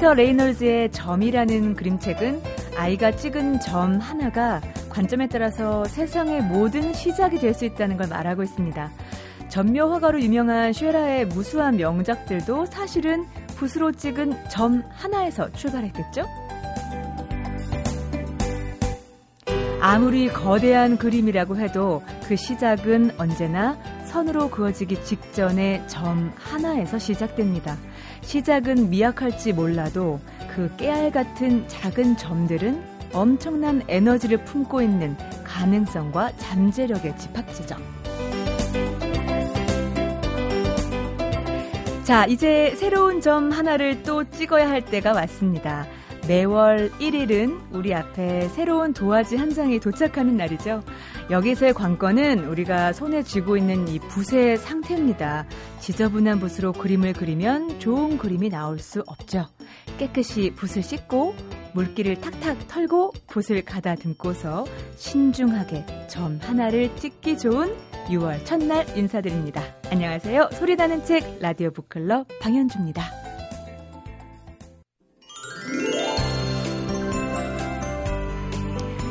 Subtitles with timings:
[0.00, 2.40] 피터 레이놀즈의 점이라는 그림책은
[2.74, 8.90] 아이가 찍은 점 하나가 관점에 따라서 세상의 모든 시작이 될 수 있다는 걸 말하고 있습니다.
[9.50, 13.26] 전묘 화가로 유명한 쉐라의 무수한 명작들도 사실은
[13.58, 16.24] 붓으로 찍은 점 하나에서 출발했겠죠?
[19.82, 27.76] 아무리 거대한 그림이라고 해도 그 시작은 언제나 선으로 그어지기 직전의 점 하나에서 시작됩니다.
[28.22, 30.20] 시작은 미약할지 몰라도
[30.54, 37.76] 그 깨알 같은 작은 점들은 엄청난 에너지를 품고 있는 가능성과 잠재력의 집합지죠.
[42.04, 45.86] 자, 이제 새로운 점 하나를 또 찍어야 할 때가 왔습니다.
[46.26, 50.82] 매월 1일은 우리 앞에 새로운 도화지 한 장이 도착하는 날이죠.
[51.30, 55.46] 여기서의 관건은 우리가 손에 쥐고 있는 이 붓의 상태입니다.
[55.78, 59.46] 지저분한 붓으로 그림을 그리면 좋은 그림이 나올 수 없죠.
[59.96, 61.36] 깨끗이 붓을 씻고
[61.72, 67.76] 물기를 탁탁 털고 붓을 가다듬고서 신중하게 점 하나를 찍기 좋은
[68.08, 69.62] 6월 첫날 인사드립니다.
[69.88, 70.48] 안녕하세요.
[70.54, 73.19] 소리나는 책 라디오 북클럽 방현주입니다.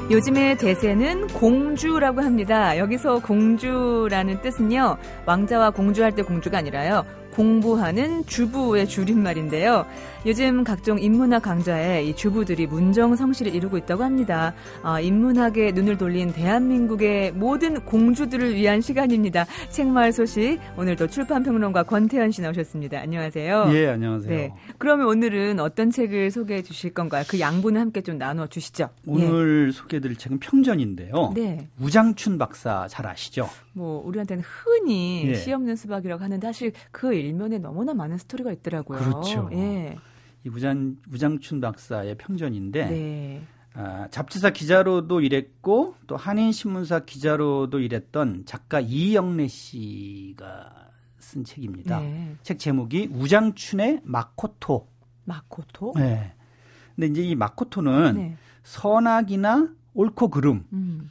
[0.10, 2.76] 요즘의 대세는 공주라고 합니다.
[2.80, 9.86] 여기서 공주라는 뜻은요, 왕자와 공주할 때 공주가 아니라요, 공부하는 주부의 줄임말인데요.
[10.26, 14.54] 요즘 각종 인문학 강좌에 이 주부들이 문정성시를 이루고 있다고 합니다.
[14.84, 19.46] 아, 인문학에 눈을 돌린 대한민국의 모든 공주들을 위한 시간입니다.
[19.70, 23.00] 책마을 소식 오늘도 출판평론가 권태현 씨 나오셨습니다.
[23.00, 23.70] 안녕하세요.
[23.72, 24.30] 예, 안녕하세요.
[24.30, 24.54] 네.
[24.78, 27.24] 그러면 오늘은 어떤 책을 소개해 주실 건가요?
[27.30, 28.90] 그 양분을 함께 좀 나눠 주시죠.
[29.08, 29.72] 오늘 예.
[29.72, 31.32] 소개해 드릴 책은 평전인데요.
[31.34, 31.70] 네.
[31.80, 33.50] 우장춘 박사 잘 아시죠?
[33.72, 35.36] 뭐 우리한테는 흔히 예.
[35.36, 39.00] 시 없는 수박이라고 하는데 사실 그 일면에 너무나 많은 스토리가 있더라고요.
[39.00, 39.50] 그렇죠.
[39.54, 39.96] 예.
[40.46, 43.42] 이 우장 우장춘 박사의 평전인데 네.
[43.74, 50.90] 아, 잡지사 기자로도 일했고 또 한인 신문사 기자로도 일했던 작가 이영래 씨가
[51.20, 52.00] 쓴 책입니다.
[52.00, 52.36] 네.
[52.42, 54.88] 책 제목이 우장춘의 마코토.
[55.26, 55.94] 마코토?
[55.96, 56.34] 네.
[56.96, 58.38] 근데 이제 이 마코토는 네.
[58.64, 61.10] 선악이나 옳고 그름 음.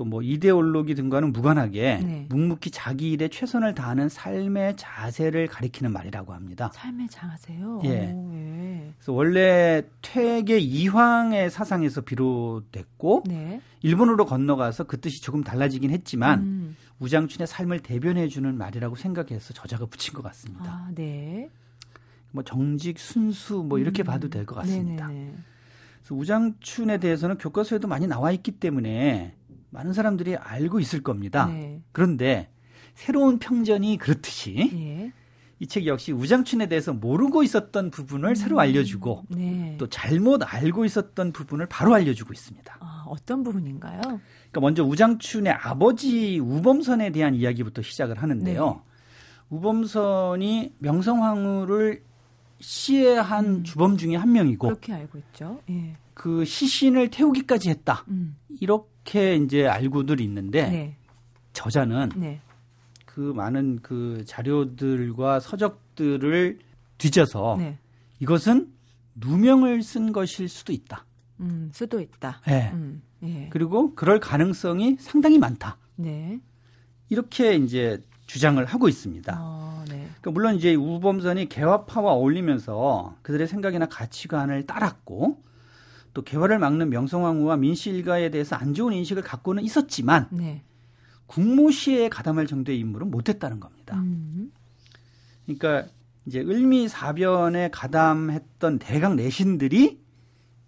[0.00, 2.26] 또 뭐 이데올로기 등과는 무관하게 네.
[2.30, 6.70] 묵묵히 자기 일에 최선을 다하는 삶의 자세를 가리키는 말이라고 합니다.
[6.72, 7.82] 삶의 자세요?
[7.84, 8.10] 예.
[8.10, 8.92] 오, 예.
[8.96, 13.60] 그래서 원래 퇴계 이황의 사상에서 비롯됐고 네.
[13.82, 16.76] 일본으로 건너가서 그 뜻이 조금 달라지긴 했지만 음.
[16.98, 20.64] 우장춘의 삶을 대변해 주는 말이라고 생각해서 저자가 붙인 것 같습니다.
[20.64, 21.50] 아, 네.
[22.32, 24.04] 뭐 정직, 순수 뭐 이렇게 음.
[24.04, 25.08] 봐도 될 것 같습니다.
[25.08, 25.34] 네네네.
[25.98, 29.34] 그래서 우장춘에 대해서는 교과서에도 많이 나와 있기 때문에
[29.70, 31.46] 많은 사람들이 알고 있을 겁니다.
[31.46, 31.82] 네.
[31.92, 32.50] 그런데
[32.94, 35.12] 새로운 평전이 그렇듯이 네.
[35.60, 38.34] 이책 역시 우장춘에 대해서 모르고 있었던 부분을 음.
[38.34, 39.76] 새로 알려주고 네.
[39.78, 42.78] 또 잘못 알고 있었던 부분을 바로 알려주고 있습니다.
[42.80, 44.00] 아, 어떤 부분인가요?
[44.00, 48.66] 그러니까 먼저 우장춘의 아버지 우범선에 대한 이야기부터 시작을 하는데요.
[48.66, 48.90] 네.
[49.50, 52.04] 우범선이 명성황후를
[52.60, 53.62] 시해한 음.
[53.64, 55.60] 주범 중에 한 명이고 그렇게 알고 있죠.
[55.70, 55.96] 예.
[56.14, 58.04] 그 시신을 태우기까지 했다.
[58.08, 58.36] 음.
[58.60, 60.96] 이렇게 이제 알고들 있는데 네.
[61.52, 62.40] 저자는 네.
[63.04, 66.58] 그 많은 그 자료들과 서적들을
[66.98, 67.78] 뒤져서 네.
[68.20, 68.72] 이것은
[69.16, 71.04] 누명을 쓴 것일 수도 있다.
[71.40, 72.40] 음, 수도 있다.
[72.46, 72.70] 네.
[72.72, 73.48] 음, 예.
[73.50, 75.78] 그리고 그럴 가능성이 상당히 많다.
[75.96, 76.40] 네.
[77.08, 79.38] 이렇게 이제 주장을 하고 있습니다.
[79.40, 80.06] 어, 네.
[80.20, 85.42] 그러니까 물론 이제 우범선이 개화파와 어울리면서 그들의 생각이나 가치관을 따랐고
[86.12, 90.62] 또 개화를 막는 명성황후와 민씨 일가에 대해서 안 좋은 인식을 갖고는 있었지만 네.
[91.26, 93.96] 국모시에 가담할 정도의 인물은 못했다는 겁니다.
[94.00, 94.50] 음.
[95.46, 95.88] 그러니까
[96.26, 100.00] 이제 을미사변에 가담했던 대강 내신들이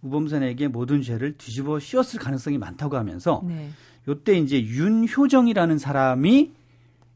[0.02, 3.70] 우범선에게 모든 죄를 뒤집어 씌웠을 가능성이 많다고 하면서 네.
[4.08, 6.52] 요때 이제 윤효정이라는 사람이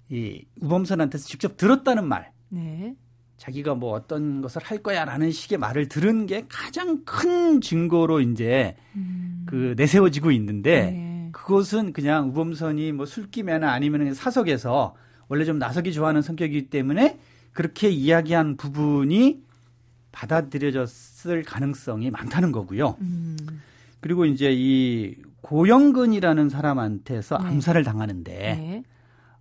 [0.08, 2.32] 이 우범선한테서 직접 들었다는 말.
[2.48, 2.94] 네.
[3.36, 9.44] 자기가 뭐 어떤 것을 할 거야라는 식의 말을 들은 게 가장 큰 증거로 이제 음.
[9.46, 11.28] 그 내세워지고 있는데 네.
[11.32, 14.94] 그것은 그냥 우범선이 뭐 술김에나 아니면 사석에서
[15.28, 17.18] 원래 좀 나서기 좋아하는 성격이기 때문에
[17.52, 19.42] 그렇게 이야기한 부분이
[20.12, 22.96] 받아들여졌을 가능성이 많다는 거고요.
[23.00, 23.36] 음.
[24.00, 27.48] 그리고 이제 이 고영근이라는 사람한테서 네.
[27.48, 28.82] 암살을 당하는데 네.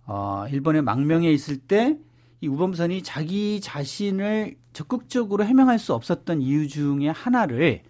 [0.06, 1.98] 어, 일본의 망명에 있을 때
[2.40, 7.82] 이 우범선이 자기 자신을 적극적으로 해명할 수 없었던 이유 중에 하나를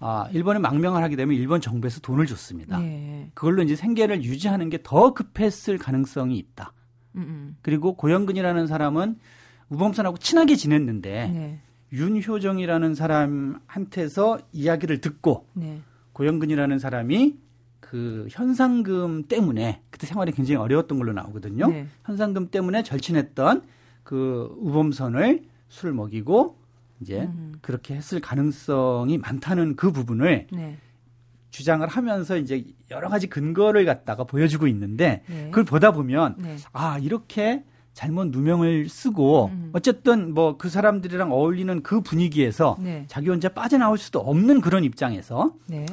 [0.00, 2.78] 아, 일본에 망명을 하게 되면 일본 정부에서 돈을 줬습니다.
[2.78, 3.30] 네.
[3.34, 6.72] 그걸로 이제 생계를 유지하는 게 더 급했을 가능성이 있다.
[7.16, 7.56] 음음.
[7.62, 9.18] 그리고 고영근이라는 사람은
[9.70, 11.60] 우범선하고 친하게 지냈는데 네.
[11.92, 15.80] 윤효정이라는 사람한테서 이야기를 듣고 네.
[16.12, 17.36] 고영근이라는 사람이
[17.80, 21.68] 그 현상금 때문에 그때 생활이 굉장히 어려웠던 걸로 나오거든요.
[21.68, 21.86] 네.
[22.04, 23.62] 현상금 때문에 절친했던
[24.02, 26.58] 그 우범선을 술 먹이고
[27.00, 27.54] 이제 음.
[27.60, 30.78] 그렇게 했을 가능성이 많다는 그 부분을 네.
[31.50, 35.46] 주장을 하면서 이제 여러 가지 근거를 갖다가 보여주고 있는데 네.
[35.46, 36.56] 그걸 보다 보면 네.
[36.72, 37.64] 아 이렇게
[37.98, 39.70] 잘못 누명을 쓰고 음.
[39.72, 43.04] 어쨌든 뭐 그 사람들이랑 어울리는 그 분위기에서 네.
[43.08, 45.84] 자기 혼자 빠져나올 수도 없는 그런 입장에서 네.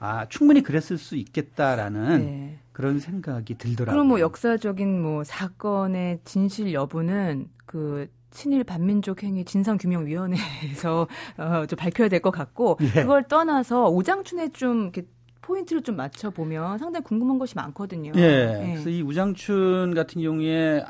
[0.00, 2.58] 아 충분히 그랬을 수 있겠다라는 네.
[2.72, 3.94] 그런 생각이 들더라고요.
[3.94, 11.06] 그럼 뭐 역사적인 뭐 사건의 진실 여부는 그 친일 반민족 행위 진상규명위원회에서
[11.38, 13.02] 어, 좀 밝혀야 될 것 같고 예.
[13.02, 15.02] 그걸 떠나서 오장춘에 좀 이렇게
[15.40, 18.10] 포인트를 좀 맞춰 보면 상당히 궁금한 것이 많거든요.
[18.16, 18.20] 예.
[18.20, 18.72] 예.
[18.72, 20.84] 그래서 이 우장춘 같은 경우에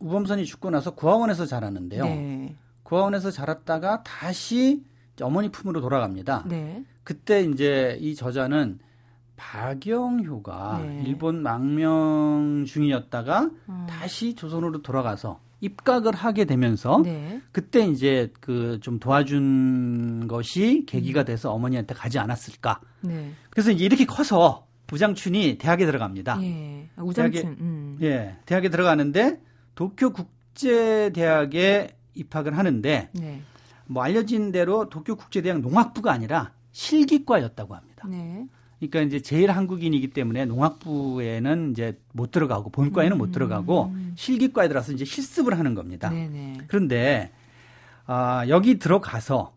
[0.00, 2.04] 우범선이 죽고 나서 구하원에서 자랐는데요.
[2.04, 2.56] 네.
[2.82, 4.82] 구하원에서 자랐다가 다시
[5.22, 6.44] 어머니 품으로 돌아갑니다.
[6.48, 6.84] 네.
[7.04, 8.78] 그때 이제 이 저자는
[9.36, 11.02] 박영효가 네.
[11.06, 13.86] 일본 망명 중이었다가 어.
[13.88, 17.40] 다시 조선으로 돌아가서 입각을 하게 되면서 네.
[17.52, 21.24] 그때 이제 그 좀 도와준 것이 계기가 음.
[21.26, 22.80] 돼서 어머니한테 가지 않았을까.
[23.02, 23.32] 네.
[23.50, 26.42] 그래서 이제 이렇게 커서 우장춘이 대학에 들어갑니다.
[26.42, 26.88] 예.
[26.96, 27.42] 아, 우장춘.
[27.42, 27.98] 대학에, 음.
[28.02, 29.40] 예, 대학에 들어가는데
[29.74, 33.42] 도쿄 국제대학에 입학을 하는데 네.
[33.86, 38.06] 뭐 알려진 대로 도쿄 국제대학 농학부가 아니라 실기과였다고 합니다.
[38.08, 38.46] 네.
[38.78, 43.18] 그러니까 이제 제일 한국인이기 때문에 농학부에는 이제 못 들어가고 본과에는 음.
[43.18, 46.08] 못 들어가고 실기과에 들어가서 이제 실습을 하는 겁니다.
[46.08, 46.58] 네네.
[46.66, 47.30] 그런데
[48.06, 49.54] 아, 여기 들어가서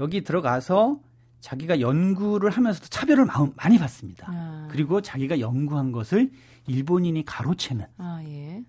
[0.00, 1.00] 여기 들어가서
[1.40, 3.26] 자기가 연구를 하면서도 차별을
[3.56, 4.26] 많이 받습니다.
[4.30, 4.68] 아.
[4.70, 6.30] 그리고 자기가 연구한 것을
[6.68, 7.84] 일본인이 가로채는.
[7.98, 8.62] 아, 예.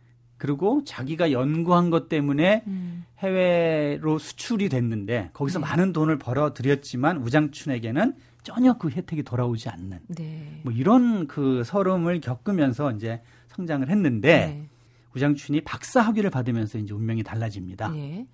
[0.43, 3.05] 그리고 자기가 연구한 것 때문에 음.
[3.19, 5.65] 해외로 수출이 됐는데 거기서 네.
[5.65, 8.13] 많은 돈을 벌어 들였지만 우장춘에게는
[8.43, 10.59] 전혀 그 혜택이 돌아오지 않는 네.
[10.63, 13.21] 뭐 이런 그 서름을 겪으면서 이제
[13.55, 14.69] 성장을 했는데 네.
[15.15, 17.91] 우장춘이 박사 학위를 받으면서 이제 운명이 달라집니다.
[17.91, 18.27] 네.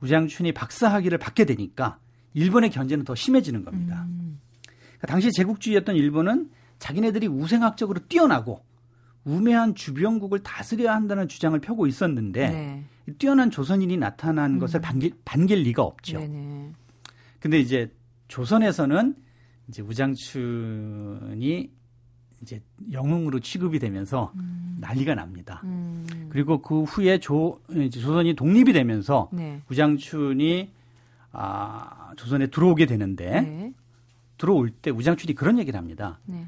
[0.00, 2.00] 우장춘이 박사 학위를 받게 되니까
[2.32, 4.06] 일본의 견제는 더 심해지는 겁니다.
[4.08, 4.40] 음.
[4.64, 8.64] 그러니까 당시 제국주의였던 일본은 자기네들이 우생학적으로 뛰어나고
[9.24, 12.84] 우매한 주변국을 다스려야 한다는 주장을 펴고 있었는데 네.
[13.18, 14.58] 뛰어난 조선인이 나타난 음.
[14.58, 16.18] 것을 반길, 반길 리가 없죠.
[16.18, 16.72] 네네.
[17.40, 17.92] 근데 이제
[18.28, 19.14] 조선에서는
[19.68, 21.70] 이제 우장춘이
[22.42, 22.62] 이제
[22.92, 24.76] 영웅으로 취급이 되면서 음.
[24.80, 25.62] 난리가 납니다.
[25.64, 26.06] 음.
[26.28, 27.60] 그리고 그 후에 조,
[27.90, 29.62] 조선이 독립이 되면서 네.
[29.70, 30.70] 우장춘이
[31.32, 33.72] 아, 조선에 들어오게 되는데 네.
[34.36, 36.20] 들어올 때 우장춘이 그런 얘기를 합니다.
[36.26, 36.46] 네.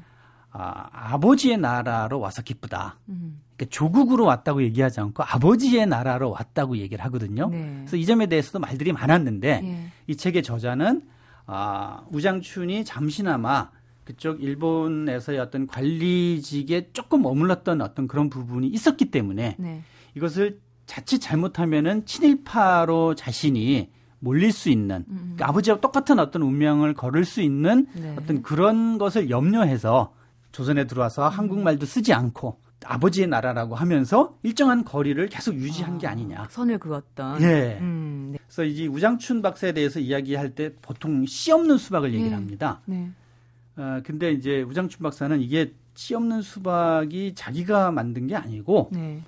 [0.59, 2.97] 아, 아버지의 나라로 와서 기쁘다.
[3.09, 3.41] 음.
[3.55, 7.49] 그러니까 조국으로 왔다고 얘기하지 않고 아버지의 나라로 왔다고 얘기를 하거든요.
[7.49, 7.75] 네.
[7.81, 9.91] 그래서 이 점에 대해서도 말들이 많았는데 네.
[10.07, 11.03] 이 책의 저자는
[11.45, 13.69] 아, 우장춘이 잠시나마
[14.03, 19.83] 그쪽 일본에서의 어떤 관리직에 조금 머물렀던 어떤 그런 부분이 있었기 때문에 네.
[20.15, 25.17] 이것을 자칫 잘못하면은 친일파로 자신이 몰릴 수 있는 음.
[25.17, 28.15] 그러니까 아버지와 똑같은 어떤 운명을 걸을 수 있는 네.
[28.17, 30.13] 어떤 그런 것을 염려해서
[30.51, 31.31] 조선에 들어와서 음.
[31.31, 36.47] 한국말도 쓰지 않고 아버지의 나라라고 하면서 일정한 거리를 계속 유지한 아, 게 아니냐.
[36.49, 37.41] 선을 그었던.
[37.41, 37.77] 예.
[37.81, 38.39] 음, 네.
[38.47, 42.35] 그래서 이제 우장춘 박사에 대해서 이야기할 때 보통 씨 없는 수박을 얘기를 네.
[42.35, 42.81] 합니다.
[42.85, 43.09] 네.
[43.77, 49.21] 어, 근데 이제 우장춘 박사는 이게 씨 없는 수박이 자기가 만든 게 아니고 네.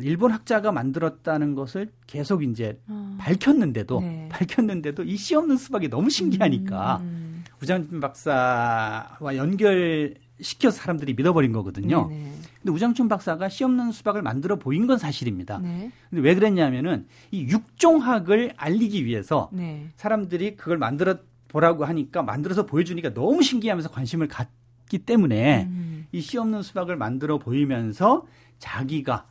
[0.00, 4.28] 일본 학자가 만들었다는 것을 계속 이제 아, 밝혔는데도 네.
[4.30, 7.44] 밝혔는데도 이 씨 없는 수박이 너무 신기하니까 음, 음.
[7.62, 12.08] 우장춘 박사와 연결 시켜서 사람들이 믿어버린 거거든요.
[12.08, 12.32] 네네.
[12.62, 15.58] 근데 우장춘 박사가 씨 없는 수박을 만들어 보인 건 사실입니다.
[15.58, 15.90] 네.
[16.10, 19.88] 근데 왜 그랬냐면은 이 육종학을 알리기 위해서 네.
[19.96, 21.18] 사람들이 그걸 만들어
[21.48, 26.06] 보라고 하니까 만들어서 보여주니까 너무 신기하면서 관심을 갖기 때문에 음.
[26.12, 28.26] 이씨 없는 수박을 만들어 보이면서
[28.58, 29.26] 자기가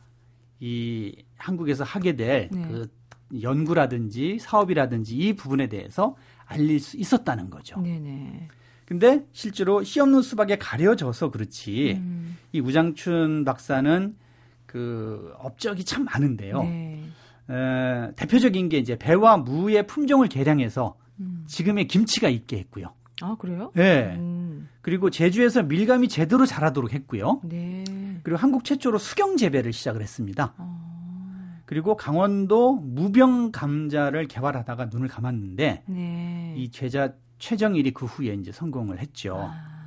[0.60, 2.88] 이 한국에서 하게 될그
[3.30, 3.42] 네.
[3.42, 7.80] 연구라든지 사업이라든지 이 부분에 대해서 알릴 수 있었다는 거죠.
[7.80, 8.48] 네네.
[8.88, 12.38] 근데 실제로 씨 없는 수박에 가려져서 그렇지 음.
[12.52, 14.16] 이 우장춘 박사는
[14.64, 16.62] 그 업적이 참 많은데요.
[16.62, 17.04] 네.
[17.50, 21.44] 에, 대표적인 게 이제 배와 무의 품종을 개량해서 음.
[21.46, 22.94] 지금의 김치가 있게 했고요.
[23.20, 23.72] 아 그래요?
[23.74, 24.16] 네.
[24.16, 24.70] 음.
[24.80, 27.42] 그리고 제주에서 밀감이 제대로 자라도록 했고요.
[27.44, 27.84] 네.
[28.22, 30.54] 그리고 한국 최초로 수경 재배를 시작을 했습니다.
[30.56, 31.60] 아.
[31.66, 36.54] 그리고 강원도 무병 감자를 개발하다가 눈을 감았는데 네.
[36.56, 39.36] 이 제자 최정일이 그 후에 이제 성공을 했죠.
[39.36, 39.78] 아.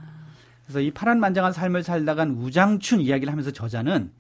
[0.64, 4.12] 그래서 이 파란만장한 삶을 살다간 우장춘 이야기를 하면서 저자는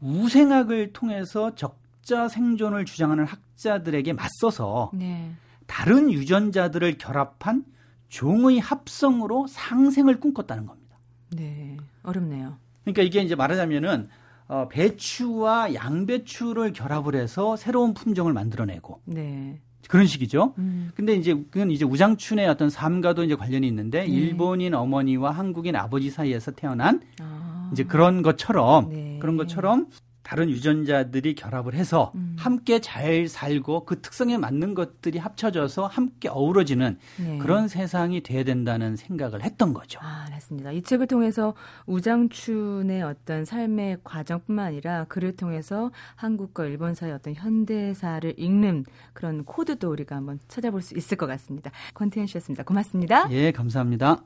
[0.00, 5.32] 우생학을 통해서 적자 생존을 주장하는 학자들에게 맞서서 네.
[5.66, 7.64] 다른 유전자들을 결합한
[8.08, 10.96] 종의 합성으로 상생을 꿈꿨다는 겁니다.
[11.30, 12.56] 네, 어렵네요.
[12.82, 14.08] 그러니까 이게 이제 말하자면은
[14.48, 19.60] 어, 배추와 양배추를 결합을 해서 새로운 품종을 만들어내고 네.
[19.88, 20.54] 그런 식이죠.
[20.58, 20.90] 음.
[20.94, 24.06] 근데 이제 그건 이제 우장춘의 어떤 삶과도 이제 관련이 있는데 네.
[24.06, 27.70] 일본인 어머니와 한국인 아버지 사이에서 태어난 아.
[27.72, 29.18] 이제 그런 것처럼 네.
[29.20, 29.86] 그런 것처럼
[30.22, 32.36] 다른 유전자들이 결합을 해서 음.
[32.38, 37.38] 함께 잘 살고 그 특성에 맞는 것들이 합쳐져서 함께 어우러지는 네.
[37.38, 39.98] 그런 세상이 돼야 된다는 생각을 했던 거죠.
[40.02, 40.72] 아, 맞습니다.
[40.72, 41.54] 이 책을 통해서
[41.86, 49.90] 우장춘의 어떤 삶의 과정뿐만 아니라 그를 통해서 한국과 일본 사이의 어떤 현대사를 읽는 그런 코드도
[49.90, 51.70] 우리가 한번 찾아볼 수 있을 것 같습니다.
[51.94, 52.64] 권태현 씨였습니다.
[52.64, 53.30] 고맙습니다.
[53.30, 54.22] 예, 감사합니다.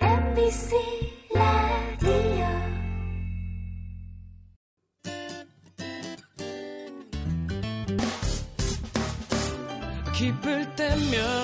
[0.00, 0.76] MBC
[10.16, 11.35] 기쁠 때면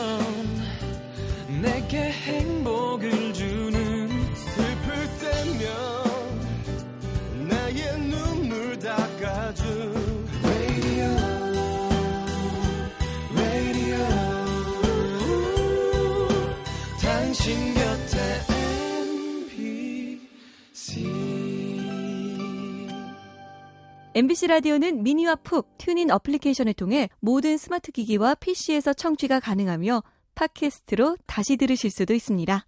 [24.14, 30.02] MBC 라디오는 미니와 푹 TuneIn 어플리케이션을 통해 모든 스마트 기기와 PC에서 청취가 가능하며
[30.34, 32.66] 팟캐스트로 다시 들으실 수도 있습니다.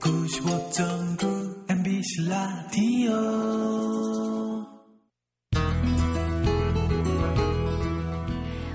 [0.00, 3.58] 95.9 MBC 라디오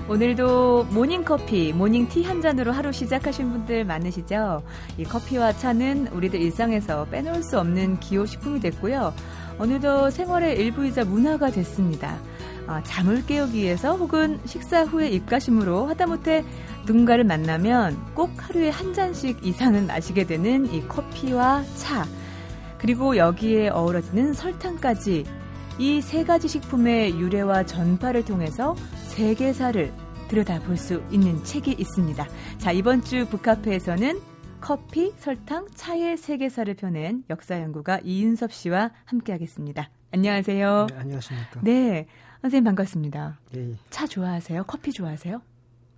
[0.06, 4.62] 오늘도 모닝커피, 모닝티 한 잔으로 하루 시작하신 분들 많으시죠?
[4.98, 9.12] 이 커피와 차는 우리들 일상에서 빼놓을 수 없는 기호식품이 됐고요.
[9.58, 12.18] 어느덧 생활의 일부이자 문화가 됐습니다.
[12.66, 16.44] 아, 잠을 깨우기 위해서 혹은 식사 후에 입가심으로 하다못해
[16.86, 22.06] 누군가를 만나면 꼭 하루에 한 잔씩 이상은 마시게 되는 이 커피와 차,
[22.78, 25.24] 그리고 여기에 어우러지는 설탕까지
[25.78, 28.76] 이 세 가지 식품의 유래와 전파를 통해서
[29.08, 29.92] 세계사를
[30.28, 32.26] 들여다볼 수 있는 책이 있습니다.
[32.58, 34.20] 자, 이번 주 북카페에서는
[34.64, 39.90] 커피, 설탕, 차의 세계사를 펴낸 역사 연구가 이윤섭 씨와 함께하겠습니다.
[40.10, 40.86] 안녕하세요.
[40.88, 41.60] 네, 안녕하십니까.
[41.62, 42.06] 네,
[42.40, 43.40] 선생님 반갑습니다.
[43.56, 43.74] 예, 예.
[43.90, 44.64] 차 좋아하세요?
[44.64, 45.42] 커피 좋아하세요?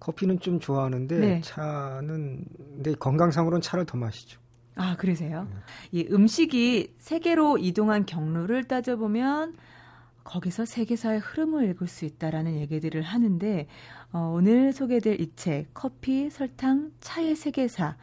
[0.00, 1.40] 커피는 좀 좋아하는데 네.
[1.42, 4.40] 차는 근데 건강상으로는 차를 더 마시죠.
[4.74, 5.44] 아 그러세요?
[5.44, 5.56] 네.
[5.92, 9.54] 이 음식이 세계로 이동한 경로를 따져보면
[10.24, 13.68] 거기서 세계사의 흐름을 읽을 수 있다라는 얘기들을 하는데
[14.10, 17.94] 어, 오늘 소개될 이 책 커피, 설탕, 차의 세계사 를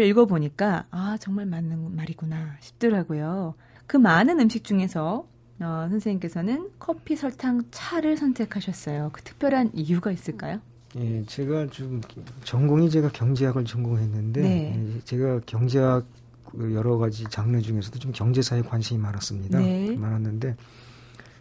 [0.00, 3.54] 읽어보니까 아 정말 맞는 말이구나 싶더라고요.
[3.86, 5.26] 그 많은 음식 중에서
[5.60, 9.10] 어, 선생님께서는 커피, 설탕, 차를 선택하셨어요.
[9.12, 10.60] 그 특별한 이유가 있을까요?
[10.96, 12.00] 예, 제가 좀
[12.44, 14.94] 전공이 제가 경제학을 전공했는데 네.
[14.96, 16.04] 예, 제가 경제학
[16.44, 19.58] 그 여러 가지 장르 중에서도 좀 경제사에 관심이 많았습니다.
[19.58, 19.94] 네.
[19.96, 20.56] 많았는데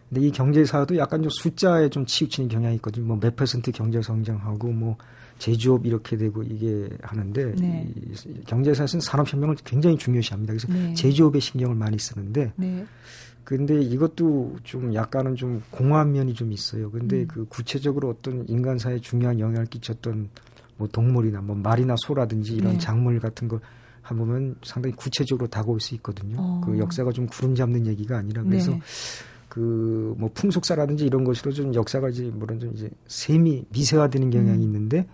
[0.10, 3.05] 근데 이 경제사도 약간 좀 숫자에 좀 치우치는 경향이 있거든요.
[3.08, 4.98] 뭐 몇 퍼센트 경제 성장하고 뭐
[5.41, 7.91] 제조업 이렇게 되고 이게 하는데 네.
[7.95, 10.53] 이 경제사에서는 산업혁명을 굉장히 중요시합니다.
[10.53, 10.93] 그래서 네.
[10.93, 12.86] 제조업에 신경을 많이 쓰는데 네.
[13.43, 16.91] 근데 이것도 좀 약간은 좀 공허한 면이 좀 있어요.
[16.91, 17.27] 근데 음.
[17.27, 20.29] 그 구체적으로 어떤 인간사에 중요한 영향을 끼쳤던
[20.77, 22.77] 뭐 동물이나 뭐 말이나 소라든지 이런 네.
[22.77, 23.60] 작물 같은 거
[24.03, 26.36] 한보면 상당히 구체적으로 다가올 수 있거든요.
[26.39, 26.62] 어.
[26.63, 28.79] 그 역사가 좀 구름 잡는 얘기가 아니라 그래서 네.
[29.50, 34.62] 그뭐 풍속사라든지 이런 것으로 좀 역사가 이제 물론 좀 이제 세미 미세화되는 경향이 음.
[34.62, 35.07] 있는데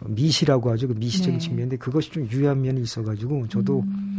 [0.00, 0.88] 미시라고 하죠.
[0.88, 1.38] 그 미시적인 네.
[1.38, 4.18] 측면인데 그것이 좀 유효한 면이 있어가지고 저도 음.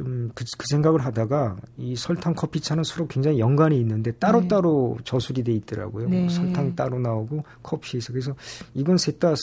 [0.00, 5.04] 좀그 그 생각을 하다가 이 설탕 커피차는 서로 굉장히 연관이 있는데 따로따로 네.
[5.04, 6.08] 저술이 돼 있더라고요.
[6.08, 6.28] 네.
[6.28, 8.34] 설탕 따로 나오고 커피에서 그래서
[8.74, 9.34] 이건 셋 다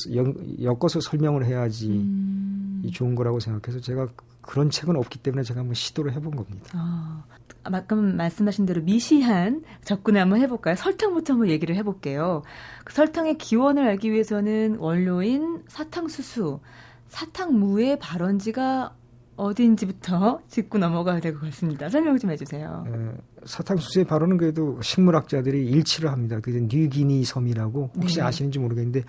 [0.59, 2.81] 엮어서 설명을 해야지 음.
[2.91, 4.07] 좋은 거라고 생각해서 제가
[4.41, 6.71] 그런 책은 없기 때문에 제가 한번 시도를 해본 겁니다.
[6.73, 7.23] 아,
[7.63, 10.75] 아까 말씀하신 대로 미시한 접근을 한번 해볼까요?
[10.75, 12.41] 설탕부터 한번 얘기를 해볼게요.
[12.85, 16.59] 그 설탕의 기원을 알기 위해서는 원료인 사탕수수,
[17.09, 18.95] 사탕무의 발원지가
[19.38, 21.88] 어디인지부터 짚고 넘어가야 될 것 같습니다.
[21.89, 22.86] 설명 좀 해주세요.
[22.88, 26.39] 에, 사탕수수의 발원은 그래도 식물학자들이 일치를 합니다.
[26.41, 28.24] 그게 뉴기니 섬이라고 혹시 네.
[28.24, 29.03] 아시는지 모르겠는데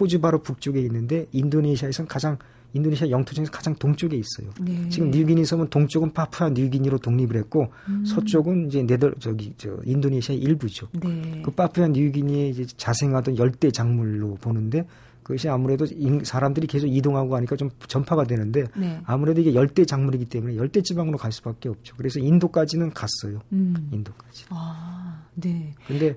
[0.00, 2.38] 호주 바로 북쪽에 있는데 인도네시아에선 가장
[2.74, 4.50] 인도네시아 영토 중에서 가장 동쪽에 있어요.
[4.62, 4.88] 네.
[4.88, 8.02] 지금 뉴기니 섬은 동쪽은 파푸아 뉴기니로 독립을 했고 음.
[8.06, 10.88] 서쪽은 이제 네덜 저기 저 인도네시아 일부죠.
[10.92, 11.42] 네.
[11.44, 14.86] 그 파푸아 뉴기니에 이제 자생하던 열대 작물로 보는데
[15.22, 15.86] 그것이 아무래도
[16.24, 19.00] 사람들이 계속 이동하고 하니까 좀 전파가 되는데 네.
[19.04, 21.94] 아무래도 이게 열대 작물이기 때문에 열대 지방으로 갈 수밖에 없죠.
[21.96, 23.40] 그래서 인도까지는 갔어요.
[23.52, 23.88] 음.
[23.92, 24.46] 인도까지.
[24.50, 25.74] 아, 네.
[25.86, 26.16] 근데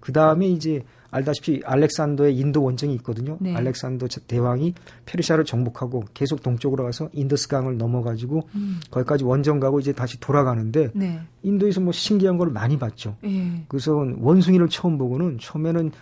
[0.00, 3.38] 그 다음에 이제 알다시피 알렉산더의 인도 원정이 있거든요.
[3.40, 3.54] 네.
[3.54, 4.74] 알렉산더 대왕이
[5.06, 8.80] 페르시아를 정복하고 계속 동쪽으로 가서 인더스강을 넘어가지고 음.
[8.90, 11.20] 거기까지 원정 가고 이제 다시 돌아가는데 네.
[11.42, 13.16] 인도에서 뭐 신기한 걸 많이 봤죠.
[13.22, 13.64] 네.
[13.68, 15.96] 그래서 원숭이를 처음 보고는 처음에는 그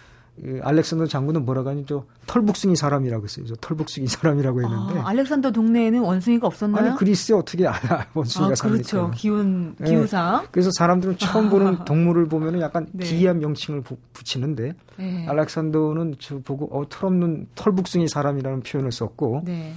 [0.62, 3.46] 알렉산더 장군은 뭐라고 하니 저 털북숭이 사람이라고 했어요.
[3.46, 5.00] 저 털북숭이 사람이라고 했는데.
[5.00, 6.86] 아, 알렉산더 동네에는 원숭이가 없었나요?
[6.86, 9.10] 아니 그리스에 어떻게 알아 원숭이가 아, 그렇죠.
[9.14, 9.90] 기운 네.
[9.90, 10.46] 기후상.
[10.50, 13.04] 그래서 사람들은 처음 보는 동물을 보면은 약간 네.
[13.04, 15.26] 기이한 명칭을 부, 붙이는데 네.
[15.28, 19.42] 알렉산더는 저 보고 어 털없는 털북숭이 사람이라는 표현을 썼고.
[19.44, 19.74] 네.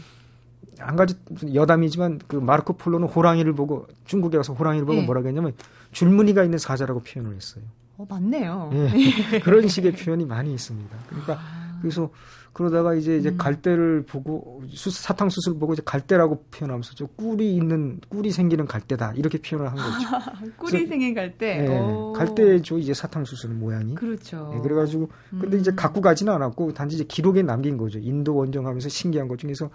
[0.78, 1.16] 한 가지
[1.54, 5.06] 여담이지만 그 마르코 폴로는 호랑이를 보고 중국에 가서 호랑이를 보고 네.
[5.06, 5.54] 뭐라고 했냐면
[5.92, 7.64] 줄무늬가 있는 사자라고 표현을 했어요.
[7.98, 8.72] 어, 맞네요.
[8.74, 10.98] 예, 그런 식의 표현이 많이 있습니다.
[11.08, 11.80] 그러니까 아.
[11.82, 12.10] 그래서
[12.56, 13.38] 그러다가 이제 이제 음.
[13.38, 19.14] 갈대를 보고 수, 사탕 수술 보고 이제 갈대라고 표현하면서 저 꿀이 있는 꿀이 생기는 갈대다
[19.18, 20.56] 이렇게 표현을 한 거죠.
[20.58, 21.68] 꿀이 생긴 갈대.
[21.68, 23.94] 예, 갈대죠 이제 사탕 수술 모양이.
[23.96, 24.54] 그렇죠.
[24.56, 25.60] 예, 그래가지고 근데 음.
[25.60, 28.00] 이제 갖고 가지는 않았고 단지 이제 기록에 남긴 거죠.
[28.00, 29.70] 인도 원정하면서 신기한 것 중에서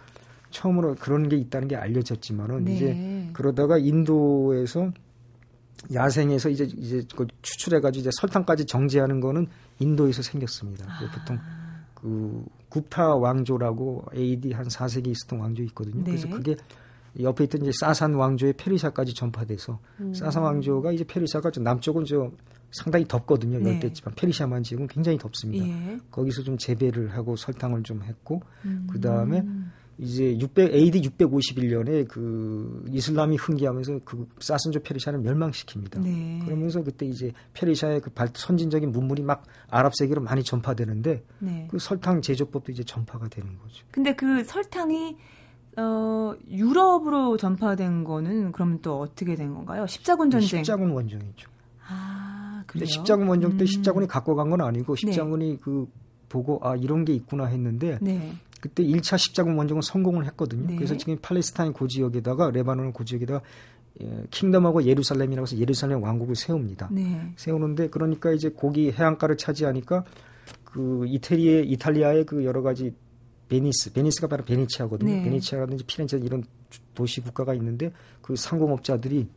[0.49, 2.75] 처음으로 그런 게 있다는 게 알려졌지만은 네.
[2.75, 4.91] 이제 그러다가 인도에서
[5.93, 10.87] 야생에서 이제 이제 그 추출해가지고 이제 설탕까지 정제하는 거는 인도에서 생겼습니다.
[10.89, 11.11] 아.
[11.19, 11.39] 보통
[11.95, 16.05] 그 굽타 왕조라고 AD 한 4세기 있었던 왕조 있거든요.
[16.05, 16.13] 네.
[16.13, 16.57] 그래서 그게
[17.19, 20.15] 옆에 있던 이제 사산 왕조의 페르시아까지 전파돼서 음.
[20.15, 22.31] 사산 왕조가 이제 페르시아가 좀 남쪽은 저
[22.71, 23.59] 상당히 덥거든요.
[23.59, 23.75] 네.
[23.75, 25.67] 열대지방 페르시아만 지역은 굉장히 덥습니다.
[25.67, 25.99] 예.
[26.11, 28.87] 거기서 좀 재배를 하고 설탕을 좀 했고 음.
[28.91, 29.45] 그 다음에
[30.03, 36.01] 이제 600 AD 651년에 그 이슬람이 흥기하면서 그 사슨조 페르시아를 멸망시킵니다.
[36.01, 36.41] 네.
[36.45, 41.69] 그러면서 그때 이제 페르시아의 그 발, 선진적인 문물이 막 아랍 세계로 많이 전파되는데 네.
[41.71, 43.85] 그 설탕 제조법도 이제 전파가 되는 거죠.
[43.91, 45.17] 근데 그 설탕이
[45.77, 49.87] 어, 유럽으로 전파된 거는 그러면 또 어떻게 된 건가요?
[49.87, 50.49] 십자군 전쟁.
[50.61, 51.51] 십자군 원정이죠.
[51.89, 52.87] 아, 그래요?
[52.87, 53.67] 십자군 원정 때 음.
[53.67, 55.01] 십자군이 갖고 간 건 아니고 네.
[55.01, 55.59] 십자군이 네.
[55.61, 55.87] 그
[56.31, 58.33] 보고 아 이런 게 있구나 했는데 네.
[58.61, 60.67] 그때 1차 십자군 원정은 성공을 했거든요.
[60.67, 60.77] 네.
[60.77, 63.41] 그래서 지금 팔레스타인 그 지역에다가 레바논 그 지역에다가
[64.03, 66.89] 예, Kingdom of Jerusalem이라고 해서 예루살렘 왕국을 세웁니다.
[66.93, 67.33] 네.
[67.37, 70.05] 세우는데 그러니까 이제 고기 해안가를 차지하니까
[70.65, 72.95] 그 이태리의 이탈리아의 그 여러 가지
[73.49, 75.11] 베니스, 베니스가 바로 베네치아거든요.
[75.11, 75.23] 네.
[75.25, 76.45] 베네치아라든지 피렌체 이런
[76.95, 77.93] 도시 국가가 있는데
[78.23, 79.29] 그 상공업자들이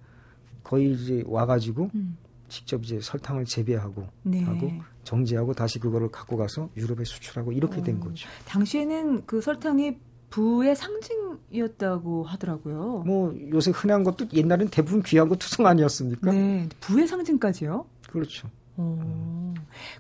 [0.64, 2.18] 거의 이제 와가지고 음.
[2.54, 4.44] 직접 이제 설탕을 재배하고 네.
[4.44, 4.72] 하고
[5.04, 8.30] 정제하고 다시 그거를 갖고 가서 유럽에 수출하고 이렇게 된 어, 거죠.
[8.46, 9.98] 당시에는 그 설탕이
[10.30, 13.04] 부의 상징이었다고 하더라고요.
[13.06, 16.32] 뭐 요새 흔한 것도 옛날엔 대부분 귀한 거 투성 아니었습니까?
[16.32, 17.86] 네, 부의 상징까지요?
[18.10, 18.50] 그렇죠.
[18.78, 19.54] 어.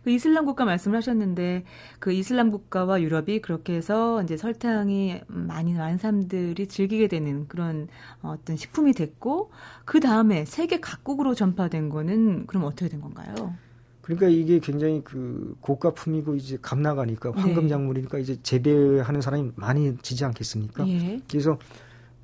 [0.03, 1.63] 그 이슬람 국가 말씀을 하셨는데
[1.99, 7.87] 그 이슬람 국가와 유럽이 그렇게 해서 이제 설탕이 많이 많은 사람들이 즐기게 되는 그런
[8.21, 9.51] 어떤 식품이 됐고
[9.85, 13.55] 그 다음에 세계 각국으로 전파된 거는 그럼 어떻게 된 건가요?
[14.01, 17.69] 그러니까 이게 굉장히 그 고가품이고 이제 값 나가니까 황금 네.
[17.69, 20.85] 작물이니까 이제 재배하는 사람이 많이 지지 않겠습니까?
[20.89, 21.21] 예.
[21.29, 21.57] 그래서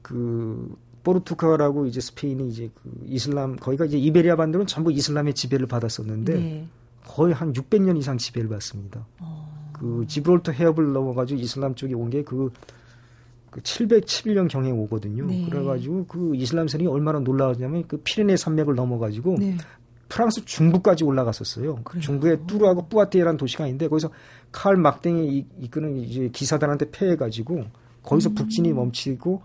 [0.02, 6.34] 그 포르투갈하고 이제 스페인이 이제 그 이슬람 거기가 이제 이베리아 반도는 전부 이슬람의 지배를 받았었는데
[6.34, 6.68] 네.
[7.06, 9.06] 거의 한 600년 이상 지배를 받습니다.
[9.20, 9.72] 어.
[9.74, 12.52] 그 지브롤터 해협을 넘어가지고 이슬람 쪽에 온 게그
[13.50, 15.26] 그 711년 경에 오거든요.
[15.26, 15.48] 네.
[15.50, 19.58] 그래가지고 그 이슬람 세력이 얼마나 놀라웠냐면 그 피레네 산맥을 넘어가지고 네.
[20.08, 21.76] 프랑스 중부까지 올라갔었어요.
[21.84, 22.02] 그래요?
[22.02, 24.10] 중부에 뚜르하고 뿌아티에라는 도시가 있는데 거기서
[24.52, 27.64] 칼 막댕이 이끄는 이제 기사단한테 패해가지고
[28.04, 28.36] 거기서 음.
[28.36, 29.42] 북진이 멈추고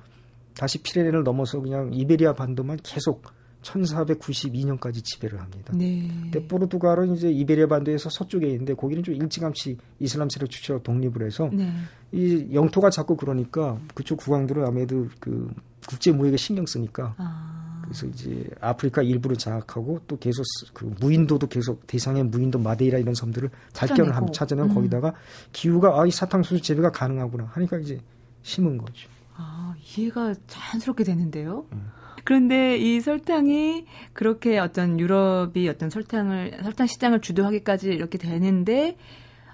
[0.56, 3.22] 다시 피레네를 넘어서 그냥 이베리아 반도만 계속
[3.62, 5.72] 1492년까지 지배를 합니다.
[5.74, 6.08] 네.
[6.08, 11.48] 근데 포르투갈은 이제 이베리아 반도에서 서쪽에 있는데 거기는 좀 일찌감치 이슬람 세력 주체로 독립을 해서
[11.52, 11.72] 네.
[12.12, 15.52] 이 영토가 자꾸 그러니까 그쪽 국왕들은 아무래도 그
[15.88, 17.82] 국제 무역에 신경 쓰니까 아.
[17.84, 23.50] 그래서 이제 아프리카 일부를 장악하고 또 계속 그 무인도도 계속 대상의 무인도 마데이라 이런 섬들을
[23.74, 24.74] 발견을 하면 찾아내면 음.
[24.74, 25.14] 거기다가
[25.52, 27.98] 기후가 아이 사탕수수 재배가 가능하구나 하니까 이제
[28.42, 29.08] 심은 거죠.
[29.37, 31.66] 아, 이해가 자연스럽게 되는데요.
[31.73, 31.87] 음.
[32.25, 38.97] 그런데 이 설탕이 그렇게 어떤 유럽이 어떤 설탕을 설탕 시장을 주도하기까지 이렇게 되는데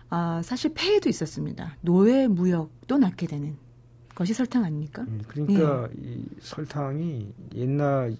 [0.08, 1.76] 아, 사실 폐해도 있었습니다.
[1.80, 3.56] 노예 무역도 낳게 되는
[4.14, 5.02] 것이 설탕 아닙니까?
[5.02, 6.08] 음, 그러니까 예.
[6.08, 8.16] 이 설탕이 옛날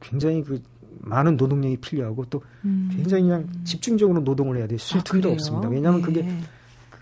[0.00, 0.62] 굉장히 그
[1.00, 2.90] 많은 노동력이 필요하고 또 음.
[2.92, 4.78] 굉장히 그냥 집중적으로 노동을 해야 돼요.
[4.78, 5.68] 쉴 아, 틈도 없습니다.
[5.68, 6.04] 왜냐하면 예.
[6.04, 6.38] 그게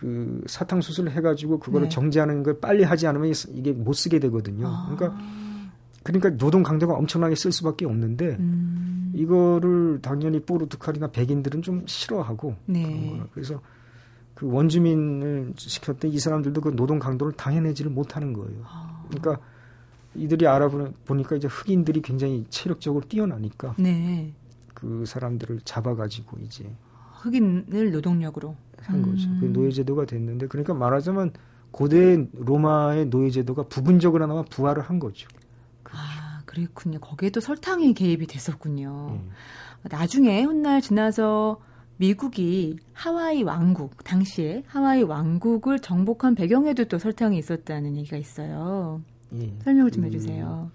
[0.02, 1.88] 그 사탕수술을 해가지고 그거를 네.
[1.88, 4.66] 정제하는 걸 빨리 하지 않으면 이게 못 쓰게 되거든요.
[4.66, 4.92] 아.
[4.92, 5.16] 그러니까
[6.02, 9.12] 그러니까 노동 강도가 엄청나게 쓸 수밖에 없는데 음.
[9.14, 13.22] 이거를 당연히 포르투갈이나 백인들은 좀 싫어하고 네.
[13.32, 13.60] 그래서
[14.34, 18.60] 그 원주민을 시켰던 이 사람들도 그 노동 강도를 당해내지를 못하는 거예요.
[18.64, 19.04] 아.
[19.08, 19.40] 그러니까
[20.16, 24.32] 이들이 알아보니까 이제 흑인들이 굉장히 체력적으로 뛰어나니까 네.
[24.74, 26.68] 그 사람들을 잡아가지고 이제
[27.20, 29.28] 흑인을 노동력으로 한 거죠.
[29.40, 29.52] 그 음.
[29.52, 31.32] 노예제도가 됐는데 그러니까 말하자면
[31.70, 35.28] 고대 로마의 노예제도가 부분적으로나마 부활을 한 거죠.
[35.82, 36.02] 그렇죠.
[36.02, 37.00] 아, 그랬군요.
[37.00, 39.18] 거기에도 설탕이 개입이 됐었군요.
[39.20, 39.30] 음.
[39.90, 41.58] 나중에 훗날 지나서
[41.96, 49.00] 미국이 하와이 왕국, 당시에 하와이 왕국을 정복한 배경에도 또 설탕이 있었다는 얘기가 있어요.
[49.34, 49.52] 예.
[49.62, 50.70] 설명을 좀 그, 해주세요.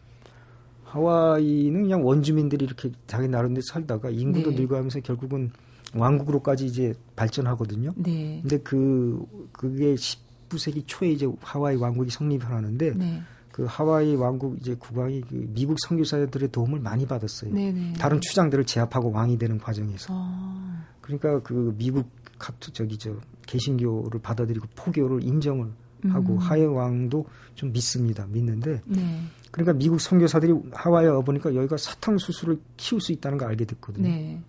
[0.86, 4.62] 하와이는 그냥 원주민들이 이렇게 자기 나름대로 살다가 인구도 네.
[4.62, 5.52] 늙어가면서 결국은
[5.94, 7.94] 왕국으로까지 이제 발전하거든요.
[7.96, 8.40] 네.
[8.42, 13.22] 근데 그 그게 19세기 초에 이제 하와이 왕국이 성립을 하는데 네.
[13.52, 17.54] 그 하와이 왕국 이제 국왕이 그 미국 선교사들의 도움을 많이 받았어요.
[17.54, 17.72] 네네.
[17.72, 17.94] 네.
[17.94, 20.14] 다른 추장들을 제압하고 왕이 되는 과정에서.
[20.16, 20.86] 아.
[21.02, 23.16] 그러니까 그 미국 카투 저기 저
[23.48, 25.72] 개신교를 받아들이고 포교를 인정을
[26.10, 26.38] 하고 음.
[26.38, 28.28] 하와이 왕도 좀 믿습니다.
[28.28, 28.82] 믿는데.
[28.86, 29.22] 네.
[29.50, 34.08] 그러니까 미국 선교사들이 하와이에 와 보니까 여기가 사탕수수를 키울 수 있다는 걸 알게 됐거든요.
[34.08, 34.40] 네.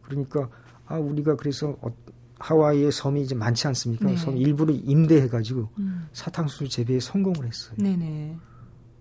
[0.00, 0.48] 그러니까
[0.86, 1.92] 아 우리가 그래서 어,
[2.38, 4.06] 하와이의 섬이 이제 많지 않습니까?
[4.06, 4.16] 네.
[4.16, 6.08] 섬 일부를 임대해가지고 음.
[6.12, 7.74] 사탕수수 재배에 성공을 했어요.
[7.78, 8.36] 네네.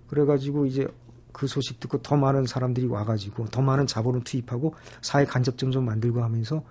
[0.07, 0.87] 그래가지고 이제
[1.31, 6.23] 그 소식 듣고 더 많은 사람들이 와가지고 더 많은 자본을 투입하고 사회 간접점 좀 만들고
[6.23, 6.63] 하면서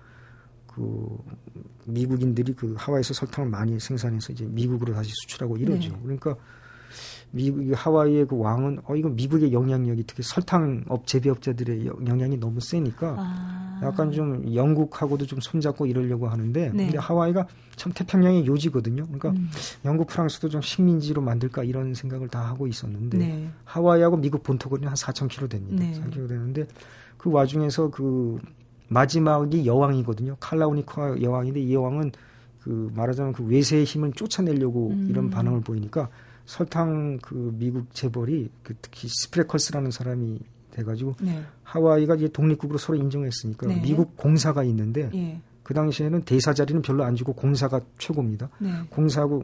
[0.65, 1.17] 그
[1.85, 5.91] 미국인들이 그 하와이에서 설탕을 많이 생산해서 이제 미국으로 다시 수출하고 이러죠.
[5.91, 5.99] 네.
[6.01, 6.35] 그러니까
[7.35, 13.79] 미국 하와이의 그 왕은 어 이거 미국의 영향력이 특히 설탕업 재배업자들의 영향이 너무 세니까 아.
[13.83, 16.85] 약간 좀 영국하고도 좀 손잡고 이러려고 하는데 네.
[16.85, 17.45] 근데 하와이가
[17.75, 19.03] 참 태평양의 요지거든요.
[19.03, 19.49] 그러니까 음.
[19.83, 23.49] 영국 프랑스도 좀 식민지로 만들까 이런 생각을 다 하고 있었는데 네.
[23.65, 25.83] 하와이하고 미국 본토 거리는 한 4,000km 됩니다.
[25.83, 25.91] 네.
[25.91, 26.65] 4km 되는데
[27.17, 28.39] 그 와중에서 그
[28.87, 30.37] 마지막이 여왕이거든요.
[30.39, 32.13] 칼라우니카 여왕인데 이 여왕은
[32.61, 35.07] 그 말하자면 그 외세의 힘을 쫓아내려고 음.
[35.09, 36.07] 이런 반응을 보이니까
[36.45, 40.39] 설탕 그 미국 재벌이 그 특히 스프레컬스라는 사람이
[40.71, 41.43] 돼가지고 네.
[41.63, 43.81] 하와이가 이제 독립국으로 서로 인정했으니까 네.
[43.81, 45.41] 미국 공사가 있는데 예.
[45.63, 48.49] 그 당시에는 대사 자리는 별로 안 주고 공사가 최고입니다.
[48.59, 48.69] 네.
[48.89, 49.43] 공사하고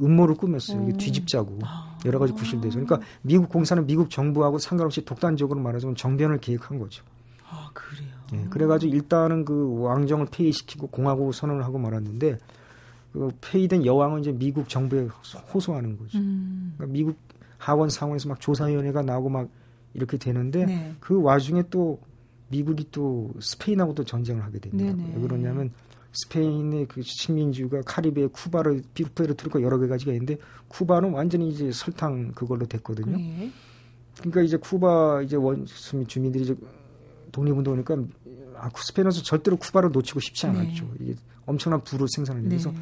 [0.00, 0.88] 음모를 꾸몄어요.
[0.88, 1.98] 이게 뒤집자고 아.
[2.04, 7.04] 여러 가지 구실돼서 그러니까 미국 공사는 미국 정부하고 상관없이 독단적으로 말하자면 정변을 계획한 거죠.
[7.48, 8.08] 아 그래요.
[8.32, 12.38] 예, 그래가지고 일단은 그 왕정을 폐위시키고 공화국 선언을 하고 말았는데
[13.14, 15.06] 그 폐위된 여왕은 이제 미국 정부에
[15.54, 16.18] 호소하는 거죠.
[16.18, 16.74] 음.
[16.76, 17.16] 그러니까 미국
[17.58, 19.48] 하원 상원에서 막 조사위원회가 나오고 막
[19.94, 20.94] 이렇게 되는데 네.
[20.98, 22.00] 그 와중에 또
[22.48, 24.92] 미국이 또 스페인하고도 전쟁을 하게 됩니다.
[24.92, 25.14] 네네.
[25.14, 25.70] 왜 그러냐면
[26.12, 32.32] 스페인의 그 식민지가 카리브해 쿠바를 피르페르 트리코 여러 개 가지가 있는데 쿠바는 완전히 이제 설탕
[32.32, 33.16] 그걸로 됐거든요.
[33.16, 33.48] 네.
[34.18, 36.56] 그러니까 이제 쿠바 이제 원주민 주민들이 이제
[37.30, 37.96] 독립운동하니까
[38.56, 40.84] 아, 스페인에서 절대로 쿠바를 놓치고 싶지 않았죠.
[40.98, 41.14] 네.
[41.46, 42.78] 엄청난 부를 생산을 해서 네.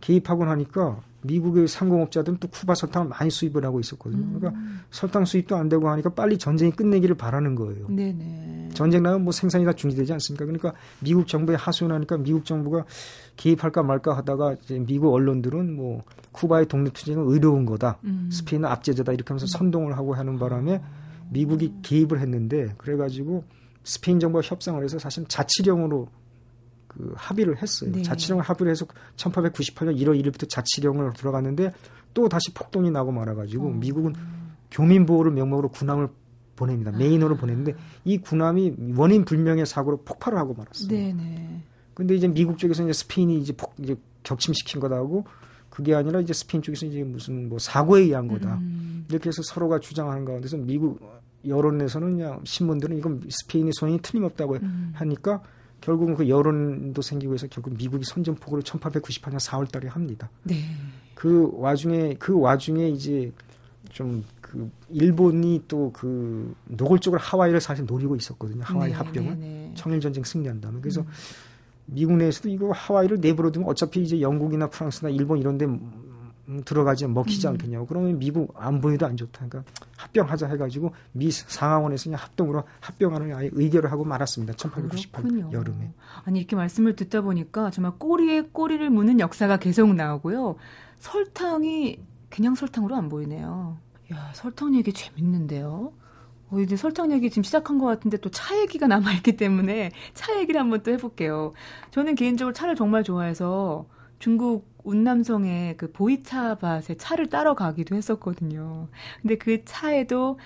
[0.00, 4.24] 개입하고 나니까 미국의 상공업자들은 또 쿠바 설탕을 많이 수입을 하고 있었거든요.
[4.24, 4.52] 그러니까 음.
[4.52, 7.86] 그러니까 설탕 수입도 안 되고 하니까 빨리 전쟁이 끝내기를 바라는 거예요.
[7.88, 8.70] 네네.
[8.74, 10.44] 전쟁 나면 뭐 생산이 다 중지되지 않습니까?
[10.44, 12.84] 그러니까 미국 정부에 하소연하니까 미국 정부가
[13.36, 17.98] 개입할까 말까 하다가 이제 미국 언론들은 뭐 쿠바의 독립 투쟁은 의로운 거다.
[18.04, 18.28] 음.
[18.32, 19.48] 스페인은 압제자다 이렇게 하면서 음.
[19.48, 20.82] 선동을 하고 하는 바람에
[21.30, 23.44] 미국이 개입을 했는데 그래가지고
[23.84, 26.08] 스페인 정부와 협상을 해서 사실 자치령으로
[26.96, 27.90] 그 합의를 했어요.
[27.92, 28.02] 네.
[28.02, 31.72] 자치령을 합의를 해서 1898년 1월 1일부터 자치령을 들어갔는데
[32.14, 33.70] 또 다시 폭동이 나고 말아가지고 어.
[33.70, 34.14] 미국은
[34.70, 36.08] 교민 보호를 명목으로 군함을
[36.56, 36.90] 보냅니다.
[36.92, 37.38] 메인으로 아.
[37.38, 37.74] 보냈는데
[38.04, 40.88] 이 군함이 원인 불명의 사고로 폭발을 하고 말았어요.
[40.88, 41.62] 네네.
[41.94, 45.24] 근데 이제 미국 쪽에서 이제 스페인이 이제 폭 이제 격침시킨 거다고
[45.68, 48.56] 그게 아니라 이제 스페인 쪽에서 이제 무슨 뭐 사고에 의한 거다.
[48.56, 49.06] 음.
[49.08, 51.00] 이렇게 해서 서로가 주장하는 가운데서 미국
[51.46, 54.92] 여론에서는 그냥 신문들은 이건 스페인의 손이 틀림없다고 음.
[54.94, 55.42] 하니까
[55.82, 60.30] 결국은 그 여론도 생기고 해서 결국 미국이 선전포고를 1898년 4월 달에 합니다.
[60.44, 60.56] 네.
[61.14, 63.30] 그 와중에 그 와중에 이제
[63.90, 68.62] 좀 그 일본이 또 그 노골적으로 하와이를 사실 노리고 있었거든요.
[68.62, 69.72] 하와이 네, 합병을 네, 네.
[69.74, 71.06] 청일 전쟁 승리한다면 그래서 음.
[71.86, 75.80] 미국 내에서도 이거 하와이를 내버려 두면 어차피 이제 영국이나 프랑스나 일본 이런 데 음,
[76.64, 77.52] 들어가지 먹히지 음.
[77.52, 77.86] 않겠냐고.
[77.86, 79.46] 그러면 미국 안보에도 안 좋다.
[79.48, 84.54] 그러니까 합병하자 해가지고 미 상하원에서 그냥 합동으로 합병하는 아예 의결을 하고 말았습니다.
[84.54, 85.50] 1898 그렇군요.
[85.52, 85.92] 여름에.
[86.24, 90.56] 아니 이렇게 말씀을 듣다 보니까 정말 꼬리에 꼬리를 무는 역사가 계속 나오고요.
[90.98, 91.98] 설탕이
[92.30, 93.78] 그냥 설탕으로 안 보이네요.
[94.12, 95.92] 야 설탕 얘기 재밌는데요.
[96.50, 100.60] 어, 이제 설탕 얘기 지금 시작한 것 같은데 또 차 얘기가 남아있기 때문에 차 얘기를
[100.60, 101.52] 한번 또 해볼게요.
[101.92, 103.86] 저는 개인적으로 차를 정말 좋아해서
[104.18, 108.88] 중국 운남성의 그 보이차밭에 차를 따러 가기도 했었거든요.
[109.20, 110.38] 근데 그 차에도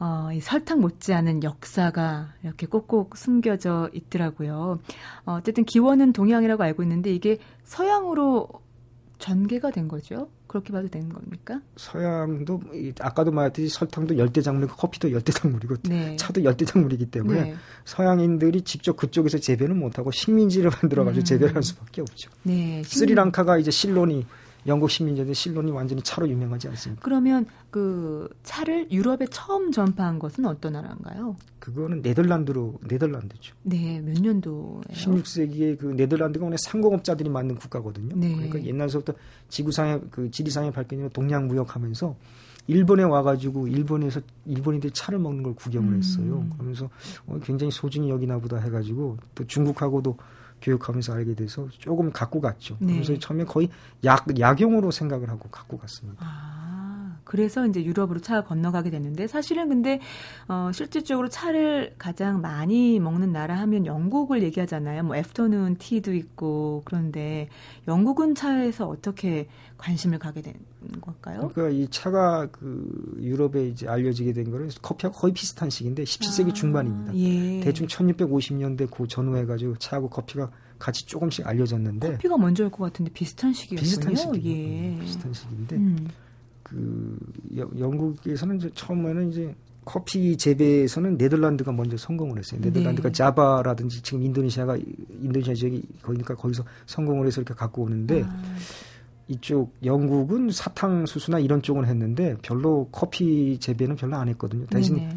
[0.00, 4.78] 어, 이 설탕 못지않은 역사가 이렇게 꼭꼭 숨겨져 있더라고요.
[5.26, 8.48] 어, 어쨌든 기원은 동양이라고 알고 있는데 이게 서양으로
[9.18, 10.28] 전개가 된 거죠.
[10.48, 11.60] 그렇게 봐도 되는 겁니까?
[11.76, 12.60] 서양도
[13.00, 16.16] 아까도 말했듯이 설탕도 열대 작물이고 커피도 열대 작물이고 네.
[16.16, 17.54] 차도 열대 작물이기 때문에 네.
[17.84, 21.24] 서양인들이 직접 그쪽에서 재배는 못하고 식민지를 만들어가지고 음.
[21.24, 22.30] 재배할 수밖에 없죠.
[22.42, 22.82] 네.
[22.84, 24.26] 스리랑카가 이제 실론이
[24.66, 27.02] 영국 식민지인데 실론이 완전히 차로 유명하지 않습니까?
[27.02, 31.36] 그러면 그 차를 유럽에 처음 전파한 것은 어떤 나라인가요?
[31.58, 33.54] 그거는 네덜란드로 네덜란드죠.
[33.62, 34.82] 네, 몇 년도예요?
[34.90, 38.14] 16세기에 그 네덜란드가 원래 상공업자들이 만든 국가거든요.
[38.16, 38.34] 네.
[38.34, 39.14] 그러니까 옛날서부터
[39.48, 42.16] 지구상의 그 지리상의 발견이나 동양 무역하면서
[42.68, 45.98] 일본에 와가지고 일본에서 일본인들이 차를 먹는 걸 구경을 음.
[45.98, 46.44] 했어요.
[46.44, 46.50] 음.
[46.52, 46.90] 그러면서
[47.26, 50.16] 어, 굉장히 소중히 여기나 보다 해가지고 또 중국하고도
[50.60, 52.76] 교육하면서 알게 돼서 조금 갖고 갔죠.
[52.80, 52.94] 네.
[52.94, 53.68] 그래서 처음에 거의
[54.04, 56.24] 약, 약용으로 생각을 하고 갖고 갔습니다.
[56.24, 56.67] 아,
[57.28, 60.00] 그래서 이제 유럽으로 차가 건너가게 됐는데 사실은 근데
[60.48, 65.02] 어, 실질적으로 차를 가장 많이 먹는 나라 하면 영국을 얘기하잖아요.
[65.02, 67.50] 뭐 애프터눈 티도 있고 그런데
[67.86, 70.54] 영국은 차에서 어떻게 관심을 가게 된
[71.02, 71.50] 걸까요?
[71.52, 76.54] 그러니까 이 차가 그 유럽에 이제 알려지게 된 거는 커피하고 거의 비슷한 시기인데 17세기 아,
[76.54, 77.14] 중반입니다.
[77.14, 77.60] 예.
[77.60, 83.52] 대충 1650년대 그 전후해 가지고 차하고 커피가 같이 조금씩 알려졌는데 커피가 먼저일 것 같은데 비슷한
[83.52, 83.82] 시기였군요.
[83.82, 84.96] 비슷한 시기.
[84.96, 84.98] 예.
[84.98, 86.08] 비슷한 시기인데 음.
[86.68, 87.18] 그
[87.78, 89.54] 영국에서는 처음에는 이제
[89.84, 92.60] 커피 재배에서는 네덜란드가 먼저 성공을 했어요.
[92.60, 93.12] 네덜란드가 네.
[93.12, 98.42] 자바라든지 지금 인도네시아가 인도네시아 지역이 거기니까 거기서 성공을 해서 이렇게 갖고 오는데 아.
[99.28, 104.66] 이쪽 영국은 사탕수수나 이런 쪽은 했는데 별로 커피 재배는 별로 안 했거든요.
[104.66, 105.16] 대신 네네.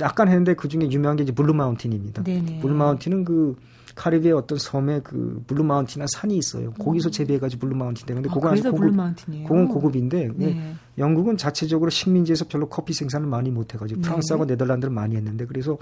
[0.00, 2.22] 약간 했는데 그 중에 유명한 게 이제 블루 마운틴입니다.
[2.22, 3.56] 블루 마운틴은 그
[3.94, 6.72] 카리브의 어떤 섬에 그 블루 마운틴이란 산이 있어요.
[6.74, 7.12] 거기서 음.
[7.12, 8.94] 재배해가지고 블루 마운틴 되는데 아, 그거 아주 고급,
[9.26, 10.74] 그건 고급인데 네.
[10.98, 14.08] 영국은 자체적으로 식민지에서 별로 커피 생산을 많이 못해가지고 네.
[14.08, 15.78] 프랑스하고 네덜란드를 많이 했는데 그래서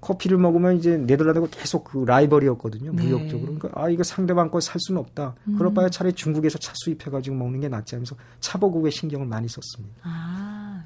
[0.00, 2.92] 커피를 먹으면 이제 네덜란드가 계속 그 라이벌이었거든요.
[2.94, 3.02] 네.
[3.02, 3.54] 무역적으로.
[3.58, 5.34] 그러니까 아 이거 상대방 거 살 수는 없다.
[5.44, 5.56] 음.
[5.58, 9.96] 그럴 바에 차라리 중국에서 차 수입해가지고 먹는 게 낫지 하면서 차 보급에 신경을 많이 썼습니다.
[10.02, 10.39] 아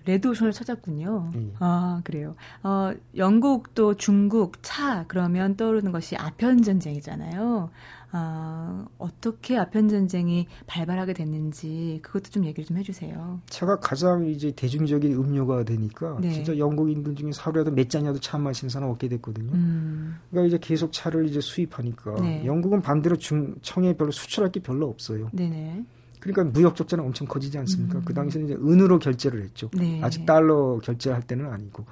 [0.07, 1.31] 레드오션을 찾았군요.
[1.35, 1.53] 네.
[1.59, 2.35] 아 그래요.
[2.62, 7.71] 어 영국 또 중국 차 그러면 떠오르는 것이 아편 전쟁이잖아요.
[8.17, 13.40] 아, 어떻게 아편 전쟁이 발발하게 됐는지 그것도 좀 얘기를 좀 해주세요.
[13.47, 16.31] 차가 가장 이제 대중적인 음료가 되니까 네.
[16.31, 19.51] 진짜 영국인들 중에 하루에도 몇 잔이라도 차 마시는 사람 없게 됐거든요.
[19.55, 20.17] 음.
[20.31, 22.47] 그러니까 이제 계속 차를 이제 수입하니까 네.
[22.47, 25.29] 영국은 반대로 중 청에 별로 수출할 게 별로 없어요.
[25.33, 25.85] 네네.
[26.25, 27.99] 그러니까 무역 적자는 엄청 커지지 않습니까?
[27.99, 28.03] 음.
[28.05, 29.71] 그 당시에는 이제 은으로 결제를 했죠.
[29.75, 30.01] 네.
[30.03, 31.85] 아직 달러 결제할 때는 아니고.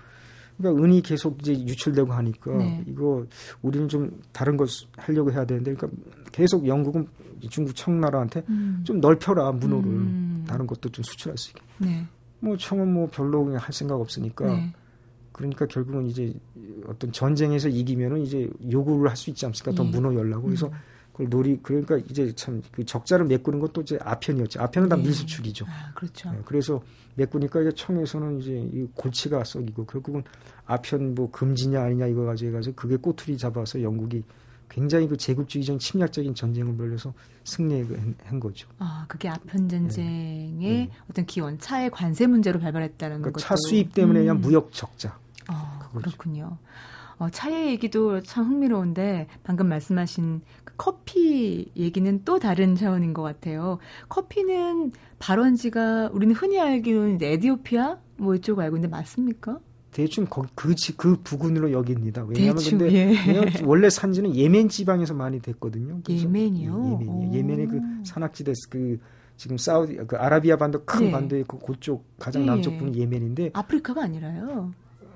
[0.57, 2.85] 그러니까 은이 계속 이제 유출되고 하니까 네.
[2.87, 3.27] 이거
[3.63, 7.07] 우리는 좀 다른 것 하려고 해야 되는데 그러니까 계속 영국은
[7.49, 8.81] 중국 청나라한테 음.
[8.85, 10.45] 좀 넓혀라 문호를 음.
[10.47, 11.61] 다른 것도 좀 수출할 수 있게.
[11.79, 12.07] 네.
[12.41, 14.73] 뭐 청은 뭐 별로 그냥 할 생각 없으니까 네.
[15.33, 16.33] 그러니까 결국은 이제
[16.87, 19.75] 어떤 전쟁에서 이기면은 이제 요구를 할 수 있지 않습니까?
[19.75, 19.91] 더 예.
[19.91, 20.73] 문호 열라고 그래서 음.
[21.13, 24.61] 그걸 놀이 그러니까 이제 참 그 적자를 메꾸는 것도 이제 아편이었죠.
[24.63, 25.03] 아편은 다 네.
[25.03, 25.67] 밀수출이죠.
[25.69, 26.31] 아, 그렇죠.
[26.33, 26.83] 네, 그래서
[27.17, 30.25] 메꾸니까 이제 청에서는 이제 이 골치가 썩이고 결국은
[30.65, 34.25] 아편 뭐 금지냐 아니냐 이거 가지고 해가지고 그게 꼬투리 잡아서 영국이
[34.71, 37.13] 굉장히 그 제국주의적 침략적인 전쟁을 벌여서
[37.45, 38.67] 승리한 거죠.
[38.79, 40.69] 아, 그게 아편 전쟁의 네.
[40.87, 40.91] 네.
[41.11, 43.41] 어떤 기원, 차의 관세 문제로 발발했다는 그러니까 것도.
[43.43, 44.25] 차 수입 때문에 음.
[44.25, 45.19] 그냥 무역 적자.
[45.47, 46.57] 아, 그렇군요.
[47.23, 53.79] 어, 차의 얘기도 참 흥미로운데 방금 말씀하신 그 커피 얘기는 또 다른 차원인 것 같아요.
[54.09, 59.61] 커피는 발원지가 우리는 흔히 알기로는 에디오피아 뭐 이쪽 알고 있는데 맞습니까?
[59.93, 62.25] 대충 거기 그, 그 부근으로 여깁니다.
[62.25, 63.15] 왜냐하면 대충, 근데 예.
[63.29, 66.01] 왜냐면 원래 산지는 예멘 지방에서 많이 됐거든요.
[66.09, 66.99] 예멘이요?
[67.03, 67.39] 예, 예멘이요.
[67.39, 68.99] 예멘의 그 산악지대 그
[69.37, 71.11] 지금 사우디 그 아라비아 반도 큰 네.
[71.13, 72.47] 반도의 그 그쪽 가장 예.
[72.47, 74.73] 남쪽 부는 예멘인데 아프리카가 아니라요.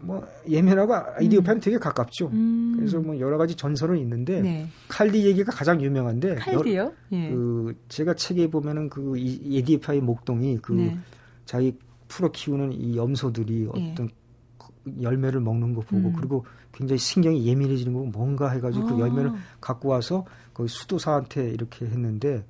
[0.07, 1.61] 뭐 예멘하고 이디오피아는 음.
[1.61, 2.29] 되게 가깝죠.
[2.29, 2.75] 음.
[2.77, 4.69] 그래서 뭐 여러 가지 전설은 있는데 네.
[4.89, 6.93] 칼디 얘기가 가장 유명한데 칼디요?
[7.13, 7.31] 예.
[7.31, 10.99] 그 제가 책에 보면은 그 이디오피아의 목동이 그 네.
[11.45, 11.77] 자기
[12.09, 13.91] 풀어 키우는 이 염소들이 예.
[13.91, 15.03] 어떤 예.
[15.03, 16.13] 열매를 먹는 거 보고 음.
[16.17, 18.97] 그리고 굉장히 신경이 예민해지는 거 뭔가 해가지고 그 아.
[18.97, 22.45] 그 열매를 갖고 와서 그 수도사한테 이렇게 했는데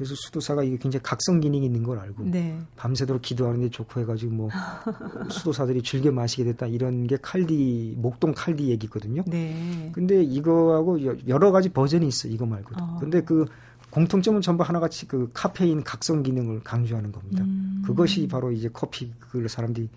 [0.00, 2.58] 그래서 수도사가 이게 굉장히 각성 기능이 있는 걸 알고 네.
[2.76, 4.48] 밤새도록 기도하는데 좋고 해가지고 뭐
[5.28, 9.22] 수도사들이 즐겨 마시게 됐다 이런 게 칼디 목동 칼디 얘기거든요.
[9.26, 9.90] 네.
[9.92, 12.82] 근데 이거하고 여러 가지 버전이 있어 이거 말고도.
[12.82, 12.96] 어.
[12.98, 13.44] 근데 그
[13.90, 17.44] 공통점은 전부 하나같이 그 카페인 각성 기능을 강조하는 겁니다.
[17.44, 17.82] 음.
[17.84, 19.90] 그것이 바로 이제 커피 그걸 사람들이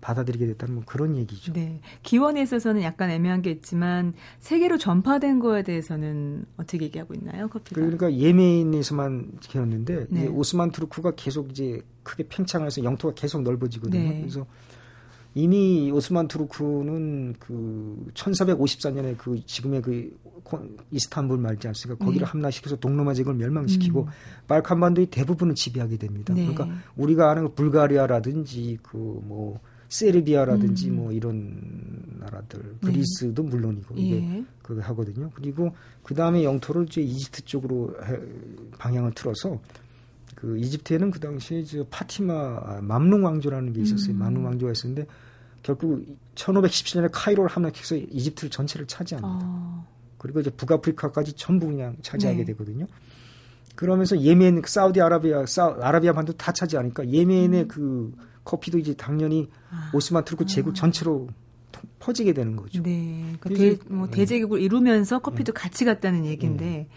[0.00, 1.52] 받아들이게 됐다는 뭐 그런 얘기죠.
[1.52, 1.80] 네.
[2.02, 7.80] 기원에 있어서는 약간 애매한 게 있지만 세계로 전파된 거에 대해서는 어떻게 얘기하고 있나요, 커피가?
[7.80, 10.26] 그러니까 예멘에서만 지켰는데 네.
[10.26, 14.02] 오스만 투르크가 계속 이제 크게 팽창해서 영토가 계속 넓어지거든요.
[14.02, 14.20] 네.
[14.20, 14.46] 그래서
[15.34, 20.18] 이미 오스만 투르크는 그 1454년에 그 지금의 그
[20.90, 22.04] 이스탄불 말지 않습니까?
[22.04, 22.30] 거기를 네.
[22.30, 24.06] 함락시켜서 동로마 제국을 멸망시키고 음.
[24.48, 26.34] 발칸반도의 대부분을 지배하게 됩니다.
[26.34, 26.46] 네.
[26.46, 30.96] 그러니까 우리가 아는 그 불가리아라든지 그뭐 세르비아라든지 음.
[30.96, 31.60] 뭐 이런
[32.18, 32.92] 나라들 네.
[32.92, 33.48] 그리스도 네.
[33.48, 34.44] 물론이고 이게 예.
[34.62, 35.30] 그거 하거든요.
[35.34, 38.18] 그리고 그 다음에 영토를 이제 이집트 쪽으로 해,
[38.78, 39.60] 방향을 틀어서
[40.36, 44.14] 그 이집트에는 그 당시에 저 파티마 맘룽 왕조라는 게 있었어요.
[44.14, 44.18] 음.
[44.20, 45.06] 맘룽 왕조가 있었는데
[45.62, 49.38] 결국 1517년에 카이로를 함락해서 이집트를 전체를 차지합니다.
[49.42, 49.86] 어.
[50.18, 52.44] 그리고 이제 북아프리카까지 전부 그냥 차지하게 네.
[52.46, 52.86] 되거든요.
[53.74, 57.68] 그러면서 예멘, 사우디아라비아, 사우, 아라비아 반도 다 차지하니까 예멘의 음.
[57.68, 58.12] 그
[58.44, 59.90] 커피도 이제 당연히 아.
[59.94, 61.28] 오스만 투르크 제국 전체로
[61.98, 62.82] 퍼지게 되는 거죠.
[62.82, 63.36] 네.
[63.40, 63.48] 그러니까
[63.84, 64.12] 대, 뭐 네.
[64.12, 65.60] 대제국을 이루면서 커피도 네.
[65.60, 66.88] 같이 갔다는 얘기인데, 네.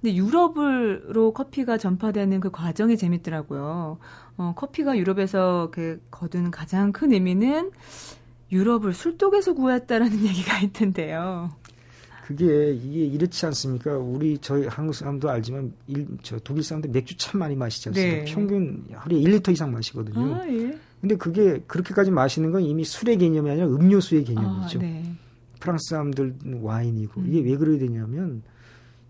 [0.00, 3.98] 근데 유럽으로 커피가 전파되는 그 과정이 재밌더라고요.
[4.36, 7.70] 어, 커피가 유럽에서 그 거둔 가장 큰 의미는
[8.50, 11.50] 유럽을 술독에서 구했다라는 얘기가 있던데요.
[12.32, 13.96] 그게 이게 이렇지 않습니까?
[13.98, 18.24] 우리 저희 한국 사람도 알지만 일, 저 독일 사람들 맥주 참 많이 마시지 않습니까?
[18.24, 18.24] 네.
[18.24, 20.34] 평균 하루에 1리터 이상 마시거든요.
[20.34, 20.78] 아, 예.
[21.00, 24.78] 근데 그게 그렇게까지 마시는 건 이미 술의 개념이 아니라 음료수의 개념이죠.
[24.78, 25.14] 아, 네.
[25.60, 27.26] 프랑스 사람들은 와인이고 음.
[27.28, 28.42] 이게 왜 그래야 되냐면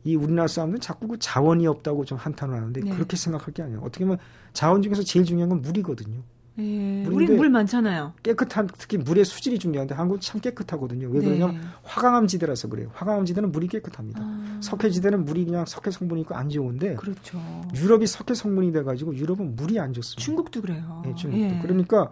[0.05, 2.91] 이 우리나라 사람들은 자꾸 그 자원이 없다고 좀 한탄을 하는데 네.
[2.91, 3.81] 그렇게 생각할 게 아니에요.
[3.81, 4.19] 어떻게 보면
[4.53, 6.23] 자원 중에서 제일 중요한 건 물이거든요.
[6.59, 8.12] 예, 우리 물 많잖아요.
[8.23, 11.09] 깨끗한 특히 물의 수질이 중요한데 한국은 참 깨끗하거든요.
[11.09, 11.61] 왜 그러냐면 네.
[11.83, 12.91] 화강암 지대라서 그래요.
[12.93, 14.21] 화강암 지대는 물이 깨끗합니다.
[14.23, 14.59] 아.
[14.61, 17.41] 석회 지대는 물이 그냥 석회 성분이 있고 안 좋은데 그렇죠.
[17.75, 20.23] 유럽이 석회 성분이 돼 가지고 유럽은 물이 안 좋습니다.
[20.23, 21.03] 중국도 그래요.
[21.05, 21.45] 네, 중국도.
[21.45, 21.59] 예.
[21.62, 22.11] 그러니까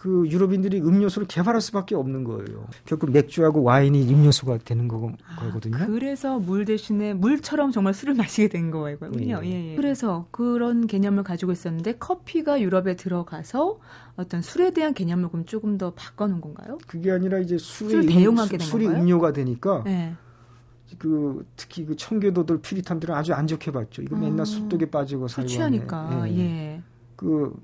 [0.00, 2.66] 그 유럽인들이 음료수를 개발할 수밖에 없는 거예요.
[2.86, 5.76] 결국 맥주하고 와인이 음료수가 되는 거, 아, 거거든요.
[5.86, 8.96] 그래서 물 대신에 물처럼 정말 술을 마시게 된 거예요.
[9.18, 9.44] 예.
[9.44, 9.76] 예, 예.
[9.76, 13.78] 그래서 그런 개념을 가지고 있었는데 커피가 유럽에 들어가서
[14.16, 16.78] 어떤 술에 대한 개념을 그럼 조금 더 바꿔놓은 건가요?
[16.86, 19.02] 그게 아니라 이제 술이 대용하게 된 술이 건가요?
[19.02, 20.14] 음료가 되니까 네.
[20.98, 24.00] 그 특히 그 청교도들 피리탄들은 아주 안 좋게 봤죠.
[24.00, 26.38] 이거 맨날 아, 술독에 빠지고 살고 취하니까 예.
[26.38, 26.82] 예.
[27.16, 27.54] 그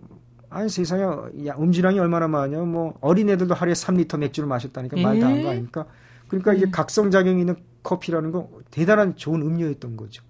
[0.56, 1.02] 아니 세상에
[1.46, 2.58] 야, 음주량이 얼마나 많냐.
[2.62, 5.86] 뭐 어린애들도 하루에 3리터 맥주를 마셨다니까 말도 안 거 아닙니까?
[6.28, 6.56] 그러니까 음.
[6.56, 10.22] 이게 각성작용이 있는 커피라는 건 대단한 좋은 음료였던 거죠.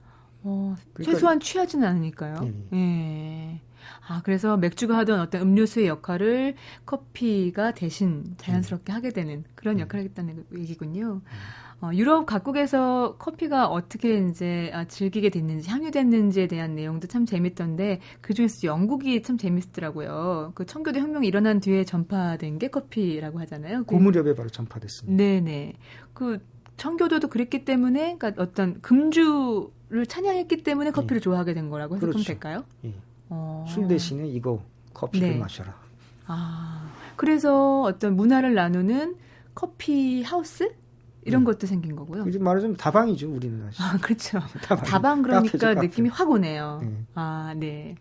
[0.42, 2.40] 어, 그러니까, 최소한 취하지는 않으니까요.
[2.44, 2.76] 예.
[2.76, 3.60] 예.
[4.08, 8.94] 아, 그래서 맥주가 하던 어떤 음료수의 역할을 커피가 대신 자연스럽게 음.
[8.94, 9.80] 하게 되는 그런 음.
[9.80, 11.14] 역할을 하겠다는 얘기군요.
[11.14, 11.22] 음.
[11.82, 18.32] 어, 유럽 각국에서 커피가 어떻게 이제 아, 즐기게 됐는지 향유됐는지에 대한 내용도 참 재밌던데 그
[18.32, 20.52] 중에서 영국이 참 재밌더라고요.
[20.54, 23.84] 그 청교도 혁명이 일어난 뒤에 전파된 게 커피라고 하잖아요.
[23.84, 25.16] 그, 무렵에 바로 전파됐습니다.
[25.16, 25.74] 네네.
[26.14, 26.38] 그
[26.78, 31.20] 청교도도 그랬기 때문에 그러니까 어떤 금주를 찬양했기 때문에 커피를 예.
[31.20, 32.26] 좋아하게 된 거라고 해석하면 그렇죠.
[32.26, 32.64] 될까요?
[32.84, 32.94] 예.
[33.28, 33.64] 어...
[33.68, 34.62] 술 대신에 이거
[34.94, 35.38] 커피를 네.
[35.38, 35.74] 마셔라.
[36.26, 39.16] 아 그래서 어떤 문화를 나누는
[39.54, 40.74] 커피 하우스
[41.26, 41.52] 이런 네.
[41.52, 42.24] 것도 생긴 거고요.
[42.28, 43.82] 이제 말하자면 다방이죠, 우리는 사실.
[43.82, 44.38] 아, 그렇죠.
[44.62, 46.18] 다방, 다방 그러니까 카페죠, 느낌이 카페.
[46.18, 46.80] 확 오네요.
[46.82, 47.04] 네.
[47.14, 47.96] 아, 네.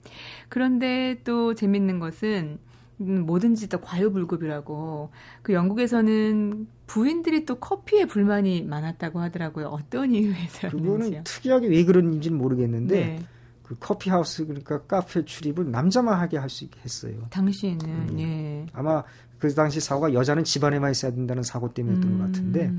[0.50, 2.60] 그런데 또 재밌는 것은
[3.02, 5.10] 음, 뭐든지 다 과유불급이라고
[5.42, 9.68] 그 영국에서는 부인들이 또 커피에 불만이 많았다고 하더라고요.
[9.68, 10.70] 어떤 이유에서였는지요?
[10.94, 13.20] 그거는 특이하게 왜 그런지는 모르겠는데 네.
[13.64, 17.16] 그 커피 하우스 그러니까 카페 출입을 남자만 하게 할 수 있게 했어요.
[17.32, 18.20] 당시에는 음.
[18.20, 18.66] 예.
[18.74, 19.04] 아마
[19.40, 22.18] 그 당시 사고가 여자는 집안에만 있어야 된다는 사고 때문이었던 음.
[22.20, 22.72] 것 같은데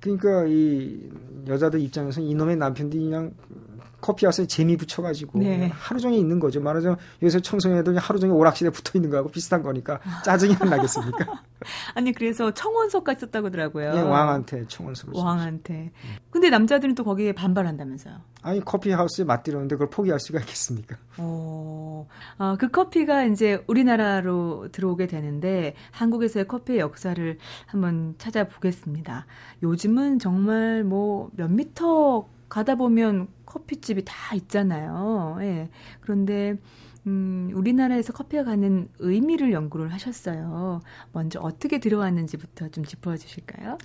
[0.00, 1.10] 그러니까 이
[1.46, 3.32] 여자들 입장에서 이놈의 남편들이 그냥
[4.00, 5.68] 커피 하우스에 재미 붙여가지고 네.
[5.74, 6.60] 하루 종일 있는 거죠.
[6.60, 11.42] 말하자면 요새 청소년애들 하루 종일 오락실에 붙어 있는 거하고 비슷한 거니까 짜증이 안 나겠습니까?
[11.94, 13.92] 아니 그래서 청원서가 있었다고 하더라고요.
[13.94, 15.14] 예, 왕한테 청원서를.
[15.16, 15.72] 왕한테.
[15.74, 15.92] 네.
[16.30, 18.14] 근데 남자들은 또 거기에 반발한다면서요?
[18.42, 20.96] 아니 커피 하우스에 맞들었는데 그걸 포기할 수가 있겠습니까?
[21.16, 22.06] 어,
[22.38, 29.26] 어, 그 커피가 이제 우리나라로 들어오게 되는데 한국에서의 커피의 역사를 한번 찾아보겠습니다.
[29.62, 35.38] 요즘은 정말 뭐 몇 미터 가다 보면 커피집이 다 있잖아요.
[35.40, 35.68] 예.
[36.00, 36.56] 그런데
[37.06, 40.80] 음, 우리나라에서 커피가 가는 의미를 연구를 하셨어요.
[41.12, 43.78] 먼저 어떻게 들어왔는지부터 좀 짚어 주실까요?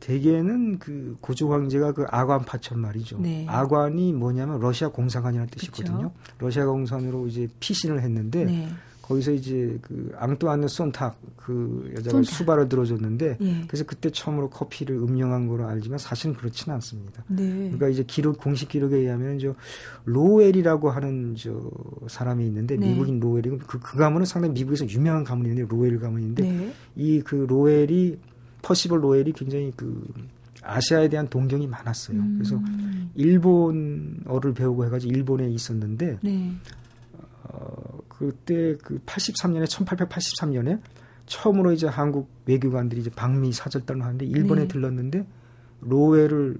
[0.00, 3.18] 대개는 그 고조 황제가 그 아관 파천 말이죠.
[3.18, 3.46] 네.
[3.48, 6.12] 아관이 뭐냐면 러시아 공산관이라는 뜻이거든요.
[6.12, 6.12] 그쵸?
[6.38, 8.68] 러시아 공산으로 이제 피신을 했는데 네.
[9.08, 12.30] 거기서 이제 그 앙뚜아느 손탁 그 여자가 손탁.
[12.30, 13.64] 수발을 들어줬는데 예.
[13.66, 17.24] 그래서 그때 처음으로 커피를 음용한 거로 알지만 사실은 그렇지는 않습니다.
[17.28, 17.46] 네.
[17.46, 19.54] 그러니까 이제 기록 공식 기록에 의하면 저
[20.04, 21.58] 로웰이라고 하는 저
[22.06, 22.90] 사람이 있는데 네.
[22.90, 26.72] 미국인 로웰이고 그, 그 가문은 상당히 미국에서 유명한 가문이 있는데 로웰 가문인데 네.
[26.96, 28.18] 이그 로웰이
[28.60, 30.06] 퍼시벌 로웰이 굉장히 그
[30.62, 32.18] 아시아에 대한 동경이 많았어요.
[32.18, 32.34] 음.
[32.36, 32.60] 그래서
[33.14, 36.52] 일본어를 배우고 해가지고 일본에 있었는데 네.
[37.44, 40.80] 어, 그때 그 83년에 1883년에
[41.26, 44.68] 처음으로 이제 한국 외교관들이 이제 방미 사절단을 하는데 일본에 네.
[44.68, 45.26] 들렀는데
[45.80, 46.56] 로웨를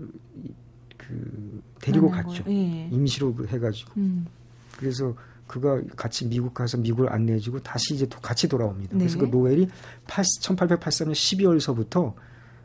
[0.96, 2.44] 그 데리고 갔죠.
[2.48, 2.88] 예.
[2.92, 3.92] 임시로 그 해가지고.
[3.96, 4.26] 음.
[4.76, 5.14] 그래서
[5.46, 8.92] 그가 같이 미국 가서 미국을 안내해주고 다시 이제 또 같이 돌아옵니다.
[8.92, 8.98] 네.
[8.98, 9.68] 그래서 그 노엘이
[10.06, 12.14] 80, 1883년 12월서부터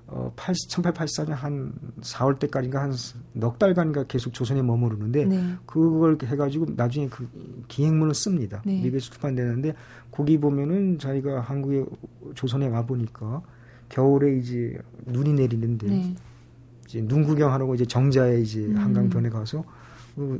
[0.08, 2.94] 어, 80, 1884년 한 4월 때까지인가 한
[3.34, 5.56] 넉 달간인가 계속 조선에 머무르는데 네.
[5.66, 7.28] 그걸 해가지고 나중에 그
[7.68, 8.62] 기행문을 씁니다.
[8.66, 8.76] 네.
[8.82, 9.74] 미국에서 출판되는데
[10.12, 11.84] 거기 보면은 자기가 한국에
[12.36, 13.42] 조선에 와 보니까
[13.90, 16.16] 겨울에 이제 눈이 내리는데 네.
[16.86, 18.78] 이제 눈 구경하라고 이제 정자에 이제 음.
[18.78, 19.83] 한강변에 가서 그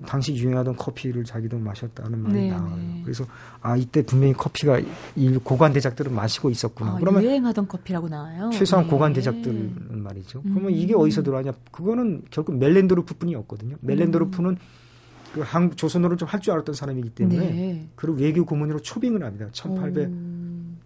[0.06, 2.76] 당시 유행하던 커피를 자기도 마셨다는 말이 네, 나와요.
[2.78, 3.02] 네.
[3.04, 3.26] 그래서
[3.62, 4.80] 아 이때 분명히 커피가
[5.16, 6.92] 이 고관 대작들은 마시고 있었구나.
[6.92, 8.50] 아, 그러면 유행하던 커피라고 나와요.
[8.54, 8.92] 최소한 네.
[8.92, 10.42] 고관 대작들은 말이죠.
[10.46, 10.54] 음.
[10.54, 11.54] 그러면 이게 어디서 들어왔냐?
[11.72, 13.78] 그거는 결국 멜렌드루프뿐이었거든요.
[13.82, 14.58] 멜렌드루프는 음.
[15.34, 17.88] 그 한국 조선어를 좀 할 줄 알았던 사람이기 때문에 네.
[17.96, 19.48] 그리고 외교 고문으로 초빙을 합니다.
[19.52, 20.12] 1800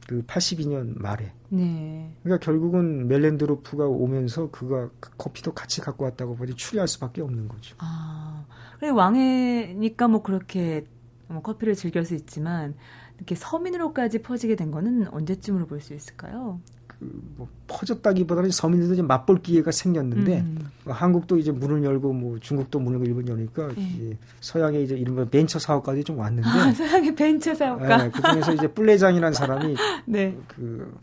[0.08, 1.34] 그 82년 말에.
[1.50, 2.10] 네.
[2.24, 7.76] 그러니까 결국은 멜렌드로프가 오면서 그가 커피도 같이 갖고 왔다고 보지 추리할 수밖에 없는 거죠.
[7.80, 8.46] 아,
[8.80, 10.86] 그래 왕해니까 뭐 그렇게
[11.28, 12.76] 뭐 커피를 즐길 수 있지만
[13.18, 16.60] 이렇게 서민으로까지 퍼지게 된 거는 언제쯤으로 볼 수 있을까요?
[16.88, 20.70] 그뭐 퍼졌다기보다는 서민들도 이제 맛볼 기회가 생겼는데 음.
[20.84, 23.82] 뭐 한국도 이제 문을 열고 뭐 중국도 문을 열고 일본 여니까 네.
[23.82, 28.68] 이제 서양의 이제 이른바 벤처 사업가들이 좀 왔는데 아, 서양의 벤처 사업가 네, 그중에서 이제
[28.74, 29.76] 뿔레장이라는 사람이
[30.08, 30.36] 네.
[30.48, 30.98] 그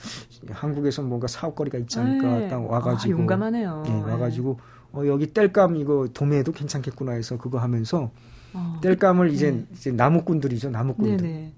[0.51, 2.49] 한국에서 뭔가 사업거리가 있지 않을까 네.
[2.49, 3.83] 딱 와가지고 아, 용감하네요.
[3.87, 4.59] 네, 와가지고
[4.95, 8.11] 어, 여기 뗄감 이거 도매도 괜찮겠구나 해서 그거 하면서
[8.53, 9.35] 어, 뗄감을 네.
[9.35, 11.53] 이제 이제 나무꾼들이죠 나무꾼들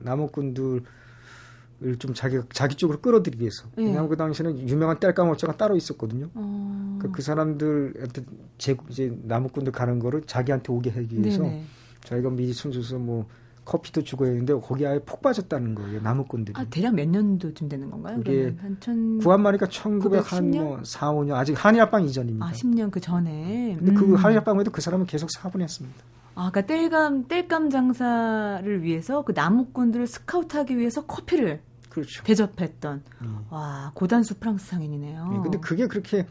[0.00, 0.82] 나무꾼들
[1.98, 3.64] 좀 자기 자기 쪽으로 끌어들이기 위해서.
[3.76, 3.86] 네.
[3.86, 6.28] 왜냐하면 그 당시에는 유명한 뗄감업체가 따로 있었거든요.
[6.34, 6.96] 어...
[6.98, 8.24] 그러니까 그 사람들한테
[8.58, 11.64] 제 이제 나무꾼들 가는 거를 자기한테 오게 하기 위해서 네네.
[12.04, 13.26] 저희가 미리 손줘서 뭐
[13.64, 16.54] 커피도 주고 했는데 거기 아예 폭 빠졌다는 거예요 나무꾼들이.
[16.56, 18.16] 아 대략 몇 년도쯤 되는 건가요?
[18.16, 19.18] 그게 한 천...
[19.18, 22.44] 구한말이니까 1900한 4, 5년 아직 한일합방 이전입니다.
[22.44, 23.76] 아 10년 그 전에.
[23.78, 24.10] 근데 그 음.
[24.10, 26.02] 그 한일합방에도 그 사람은 계속 사업을 했습니다.
[26.34, 31.60] 아, 그러니까 땔감 땔감 장사를 위해서 그 나무꾼들을 스카우트하기 위해서 커피를
[31.92, 32.24] 그렇죠.
[32.24, 33.44] 대접했던 음.
[33.50, 35.28] 와 고단수 프랑스 상인이네요.
[35.28, 36.26] 네, 근데 그게 그렇게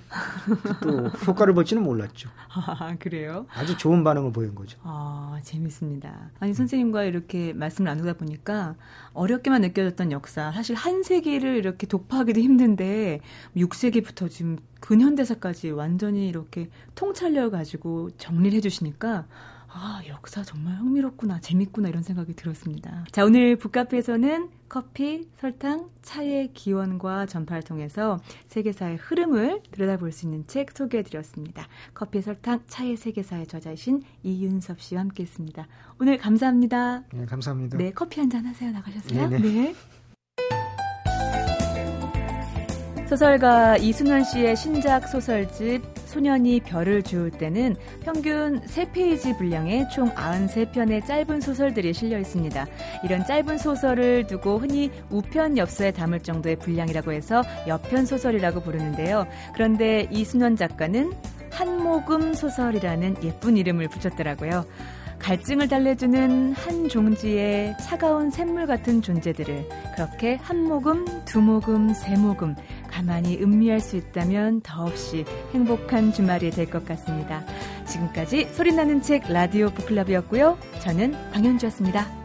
[0.82, 2.32] 또 효과를 볼지는 몰랐죠.
[2.49, 3.45] 아 그래요?
[3.53, 4.80] 아주 좋은 반응을 보인 거죠.
[4.82, 6.32] 아 재밌습니다.
[6.39, 8.76] 아니 선생님과 이렇게 말씀을 나누다 보니까
[9.14, 13.20] 어렵게만 느껴졌던 역사 사실 한 세기를 이렇게 독파하기도 힘든데
[13.55, 19.28] 6세기부터 지금 근현대사까지 완전히 이렇게 통찰력 가지고 정리를 해주시니까
[19.74, 23.05] 아, 역사 정말 흥미롭구나, 재밌구나, 이런 생각이 들었습니다.
[23.14, 30.72] 자, 오늘 북카페에서는 커피, 설탕, 차의 기원과 전파를 통해서 세계사의 흐름을 들여다볼 수 있는 책
[30.72, 31.67] 소개해드렸습니다.
[31.93, 35.67] 커피, 설탕, 차의 세계사의 저자이신 이윤섭 씨와 함께 했습니다.
[35.99, 37.03] 오늘 감사합니다.
[37.11, 37.78] 네, 감사합니다.
[37.78, 38.72] 네, 커피 한 잔 하세요.
[38.72, 39.28] 나가셨어요?
[39.28, 39.39] 네네.
[39.41, 39.76] 네.
[43.12, 51.41] 소설가 이순원 씨의 신작 소설집 소년이 별을 주울 때는 평균 3페이지 분량의 총 93편의 짧은
[51.41, 52.66] 소설들이 실려 있습니다.
[53.03, 59.28] 이런 짧은 소설을 두고 흔히 우편 엽서에 담을 정도의 분량이라고 해서 여편 소설이라고 부르는데요.
[59.53, 61.12] 그런데 이순원 작가는
[61.51, 64.64] 한모금 소설이라는 예쁜 이름을 붙였더라고요.
[65.22, 72.55] 갈증을 달래주는 한 종지의 차가운 샘물 같은 존재들을 그렇게 한 모금, 두 모금, 세 모금
[72.91, 77.43] 가만히 음미할 수 있다면 더없이 행복한 주말이 될 것 같습니다.
[77.87, 80.57] 지금까지 소리나는 책 라디오 북클럽이었고요.
[80.81, 82.20] 저는 방현주였습니다.